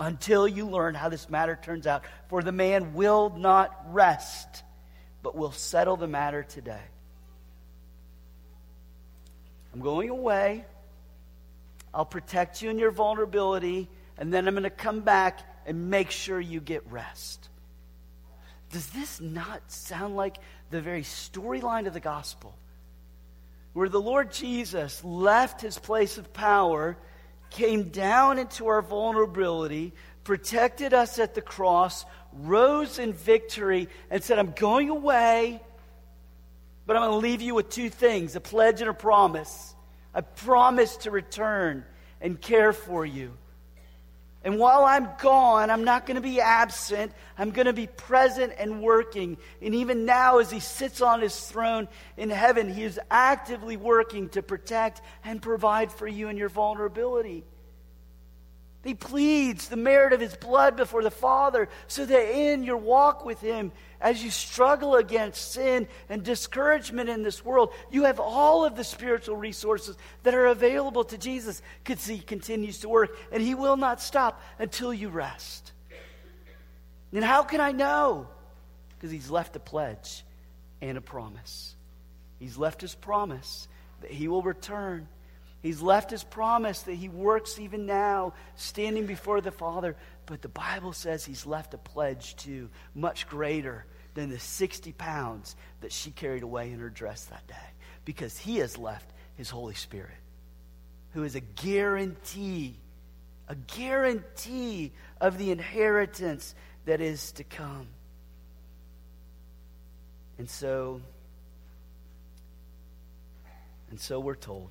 until 0.00 0.46
you 0.46 0.66
learn 0.68 0.94
how 0.94 1.08
this 1.08 1.28
matter 1.28 1.58
turns 1.60 1.86
out. 1.86 2.04
For 2.28 2.42
the 2.42 2.52
man 2.52 2.94
will 2.94 3.30
not 3.36 3.86
rest, 3.88 4.62
but 5.22 5.36
will 5.36 5.52
settle 5.52 5.96
the 5.96 6.06
matter 6.06 6.42
today. 6.42 6.82
I'm 9.74 9.80
going 9.80 10.10
away. 10.10 10.64
I'll 11.92 12.06
protect 12.06 12.62
you 12.62 12.70
in 12.70 12.78
your 12.78 12.90
vulnerability, 12.90 13.88
and 14.16 14.32
then 14.32 14.46
I'm 14.46 14.54
going 14.54 14.64
to 14.64 14.70
come 14.70 15.00
back 15.00 15.40
and 15.66 15.90
make 15.90 16.10
sure 16.10 16.40
you 16.40 16.60
get 16.60 16.90
rest. 16.90 17.48
Does 18.70 18.86
this 18.90 19.20
not 19.20 19.70
sound 19.70 20.14
like 20.14 20.36
the 20.70 20.80
very 20.80 21.02
storyline 21.02 21.86
of 21.86 21.94
the 21.94 22.00
gospel? 22.00 22.54
Where 23.72 23.88
the 23.88 24.00
Lord 24.00 24.32
Jesus 24.32 25.02
left 25.04 25.60
his 25.60 25.78
place 25.78 26.18
of 26.18 26.32
power 26.32 26.96
came 27.50 27.84
down 27.84 28.38
into 28.38 28.66
our 28.66 28.82
vulnerability, 28.82 29.92
protected 30.24 30.92
us 30.92 31.18
at 31.18 31.34
the 31.34 31.40
cross, 31.40 32.04
rose 32.32 32.98
in 32.98 33.12
victory, 33.12 33.88
and 34.10 34.22
said, 34.22 34.38
I'm 34.38 34.52
going 34.52 34.90
away, 34.90 35.60
but 36.86 36.96
I'm 36.96 37.02
going 37.02 37.12
to 37.12 37.26
leave 37.26 37.42
you 37.42 37.54
with 37.54 37.70
two 37.70 37.90
things 37.90 38.36
a 38.36 38.40
pledge 38.40 38.80
and 38.80 38.90
a 38.90 38.94
promise. 38.94 39.74
I 40.14 40.22
promise 40.22 40.96
to 40.98 41.10
return 41.10 41.84
and 42.20 42.40
care 42.40 42.72
for 42.72 43.06
you. 43.06 43.36
And 44.48 44.58
while 44.58 44.86
I'm 44.86 45.10
gone, 45.20 45.68
I'm 45.68 45.84
not 45.84 46.06
going 46.06 46.14
to 46.14 46.22
be 46.22 46.40
absent. 46.40 47.12
I'm 47.36 47.50
going 47.50 47.66
to 47.66 47.74
be 47.74 47.86
present 47.86 48.54
and 48.56 48.80
working. 48.80 49.36
And 49.60 49.74
even 49.74 50.06
now, 50.06 50.38
as 50.38 50.50
he 50.50 50.58
sits 50.58 51.02
on 51.02 51.20
his 51.20 51.38
throne 51.38 51.86
in 52.16 52.30
heaven, 52.30 52.72
he 52.72 52.82
is 52.82 52.98
actively 53.10 53.76
working 53.76 54.30
to 54.30 54.42
protect 54.42 55.02
and 55.22 55.42
provide 55.42 55.92
for 55.92 56.08
you 56.08 56.30
in 56.30 56.38
your 56.38 56.48
vulnerability. 56.48 57.44
He 58.84 58.94
pleads 58.94 59.68
the 59.68 59.76
merit 59.76 60.12
of 60.12 60.20
his 60.20 60.36
blood 60.36 60.76
before 60.76 61.02
the 61.02 61.10
Father 61.10 61.68
so 61.88 62.06
that 62.06 62.36
in 62.36 62.62
your 62.62 62.76
walk 62.76 63.24
with 63.24 63.40
him, 63.40 63.72
as 64.00 64.22
you 64.22 64.30
struggle 64.30 64.94
against 64.94 65.52
sin 65.52 65.88
and 66.08 66.22
discouragement 66.22 67.08
in 67.08 67.24
this 67.24 67.44
world, 67.44 67.72
you 67.90 68.04
have 68.04 68.20
all 68.20 68.64
of 68.64 68.76
the 68.76 68.84
spiritual 68.84 69.36
resources 69.36 69.96
that 70.22 70.34
are 70.34 70.46
available 70.46 71.02
to 71.04 71.18
Jesus 71.18 71.60
because 71.82 72.06
he 72.06 72.20
continues 72.20 72.78
to 72.78 72.88
work 72.88 73.18
and 73.32 73.42
he 73.42 73.54
will 73.54 73.76
not 73.76 74.00
stop 74.00 74.40
until 74.60 74.94
you 74.94 75.08
rest. 75.08 75.72
And 77.12 77.24
how 77.24 77.42
can 77.42 77.60
I 77.60 77.72
know? 77.72 78.28
Because 78.90 79.10
he's 79.10 79.30
left 79.30 79.56
a 79.56 79.60
pledge 79.60 80.24
and 80.80 80.96
a 80.96 81.00
promise. 81.00 81.74
He's 82.38 82.56
left 82.56 82.80
his 82.80 82.94
promise 82.94 83.66
that 84.02 84.12
he 84.12 84.28
will 84.28 84.42
return 84.42 85.08
He's 85.60 85.82
left 85.82 86.10
his 86.10 86.22
promise 86.22 86.82
that 86.82 86.94
he 86.94 87.08
works 87.08 87.58
even 87.58 87.86
now, 87.86 88.34
standing 88.54 89.06
before 89.06 89.40
the 89.40 89.50
Father. 89.50 89.96
But 90.26 90.40
the 90.40 90.48
Bible 90.48 90.92
says 90.92 91.24
he's 91.24 91.46
left 91.46 91.74
a 91.74 91.78
pledge 91.78 92.36
too, 92.36 92.70
much 92.94 93.26
greater 93.26 93.84
than 94.14 94.30
the 94.30 94.38
60 94.38 94.92
pounds 94.92 95.56
that 95.80 95.92
she 95.92 96.10
carried 96.10 96.42
away 96.44 96.70
in 96.70 96.78
her 96.78 96.90
dress 96.90 97.24
that 97.26 97.46
day. 97.48 97.54
Because 98.04 98.38
he 98.38 98.58
has 98.58 98.78
left 98.78 99.10
his 99.36 99.50
Holy 99.50 99.74
Spirit, 99.74 100.10
who 101.12 101.24
is 101.24 101.34
a 101.34 101.40
guarantee, 101.40 102.76
a 103.48 103.56
guarantee 103.56 104.92
of 105.20 105.38
the 105.38 105.50
inheritance 105.50 106.54
that 106.84 107.00
is 107.00 107.32
to 107.32 107.44
come. 107.44 107.88
And 110.38 110.48
so, 110.48 111.00
and 113.90 113.98
so 113.98 114.20
we're 114.20 114.36
told 114.36 114.70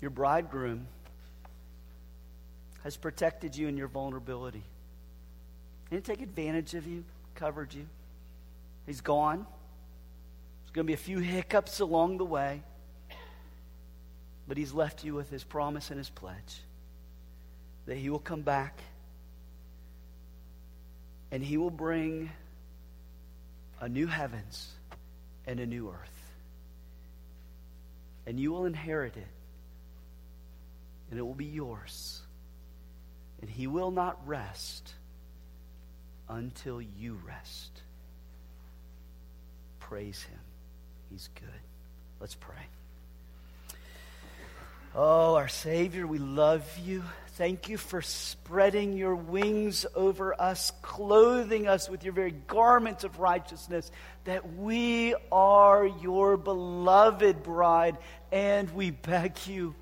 your 0.00 0.10
bridegroom 0.10 0.86
has 2.84 2.96
protected 2.96 3.56
you 3.56 3.68
in 3.68 3.76
your 3.76 3.88
vulnerability. 3.88 4.62
He 5.88 5.96
didn't 5.96 6.06
take 6.06 6.22
advantage 6.22 6.74
of 6.74 6.86
you, 6.86 7.04
covered 7.34 7.74
you. 7.74 7.86
He's 8.86 9.00
gone. 9.00 9.46
There's 10.62 10.72
going 10.72 10.86
to 10.86 10.90
be 10.90 10.94
a 10.94 10.96
few 10.96 11.18
hiccups 11.18 11.80
along 11.80 12.18
the 12.18 12.24
way, 12.24 12.62
but 14.48 14.56
He's 14.56 14.72
left 14.72 15.04
you 15.04 15.14
with 15.14 15.30
His 15.30 15.44
promise 15.44 15.90
and 15.90 15.98
His 15.98 16.10
pledge 16.10 16.60
that 17.86 17.96
He 17.96 18.08
will 18.08 18.18
come 18.18 18.42
back 18.42 18.80
and 21.30 21.42
He 21.42 21.58
will 21.58 21.70
bring 21.70 22.30
a 23.80 23.88
new 23.88 24.06
heavens 24.06 24.70
and 25.46 25.60
a 25.60 25.66
new 25.66 25.88
earth. 25.90 26.32
And 28.26 28.38
you 28.38 28.52
will 28.52 28.64
inherit 28.64 29.16
it 29.16 29.26
and 31.10 31.18
it 31.18 31.22
will 31.22 31.34
be 31.34 31.44
yours. 31.44 32.20
And 33.40 33.50
he 33.50 33.66
will 33.66 33.90
not 33.90 34.18
rest 34.26 34.94
until 36.28 36.80
you 36.80 37.18
rest. 37.26 37.70
Praise 39.80 40.22
him. 40.22 40.38
He's 41.10 41.28
good. 41.34 41.48
Let's 42.20 42.34
pray. 42.34 42.62
Oh, 44.94 45.34
our 45.36 45.48
Savior, 45.48 46.06
we 46.06 46.18
love 46.18 46.64
you. 46.84 47.02
Thank 47.34 47.68
you 47.68 47.78
for 47.78 48.02
spreading 48.02 48.92
your 48.92 49.14
wings 49.14 49.86
over 49.94 50.38
us, 50.40 50.72
clothing 50.82 51.66
us 51.66 51.88
with 51.88 52.04
your 52.04 52.12
very 52.12 52.32
garments 52.32 53.04
of 53.04 53.18
righteousness, 53.18 53.90
that 54.24 54.56
we 54.56 55.14
are 55.32 55.86
your 55.86 56.36
beloved 56.36 57.42
bride. 57.42 57.96
And 58.30 58.68
we 58.74 58.90
beg 58.90 59.46
you, 59.46 59.74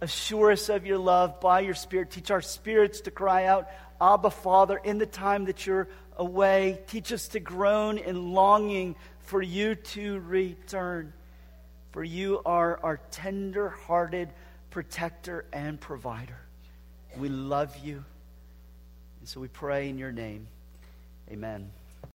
Assure 0.00 0.52
us 0.52 0.68
of 0.68 0.86
your 0.86 0.98
love 0.98 1.40
by 1.40 1.60
your 1.60 1.74
Spirit. 1.74 2.10
Teach 2.10 2.30
our 2.30 2.42
spirits 2.42 3.02
to 3.02 3.10
cry 3.10 3.46
out, 3.46 3.68
Abba, 4.00 4.30
Father, 4.30 4.76
in 4.76 4.98
the 4.98 5.06
time 5.06 5.46
that 5.46 5.66
you're 5.66 5.88
away. 6.16 6.80
Teach 6.86 7.12
us 7.12 7.28
to 7.28 7.40
groan 7.40 7.98
in 7.98 8.32
longing 8.32 8.96
for 9.20 9.40
you 9.40 9.74
to 9.74 10.20
return. 10.20 11.12
For 11.92 12.04
you 12.04 12.42
are 12.44 12.78
our 12.82 13.00
tender 13.10 13.70
hearted 13.70 14.28
protector 14.70 15.46
and 15.52 15.80
provider. 15.80 16.38
We 17.16 17.30
love 17.30 17.74
you. 17.78 18.04
And 19.20 19.28
so 19.28 19.40
we 19.40 19.48
pray 19.48 19.88
in 19.88 19.96
your 19.96 20.12
name. 20.12 20.46
Amen. 21.30 21.70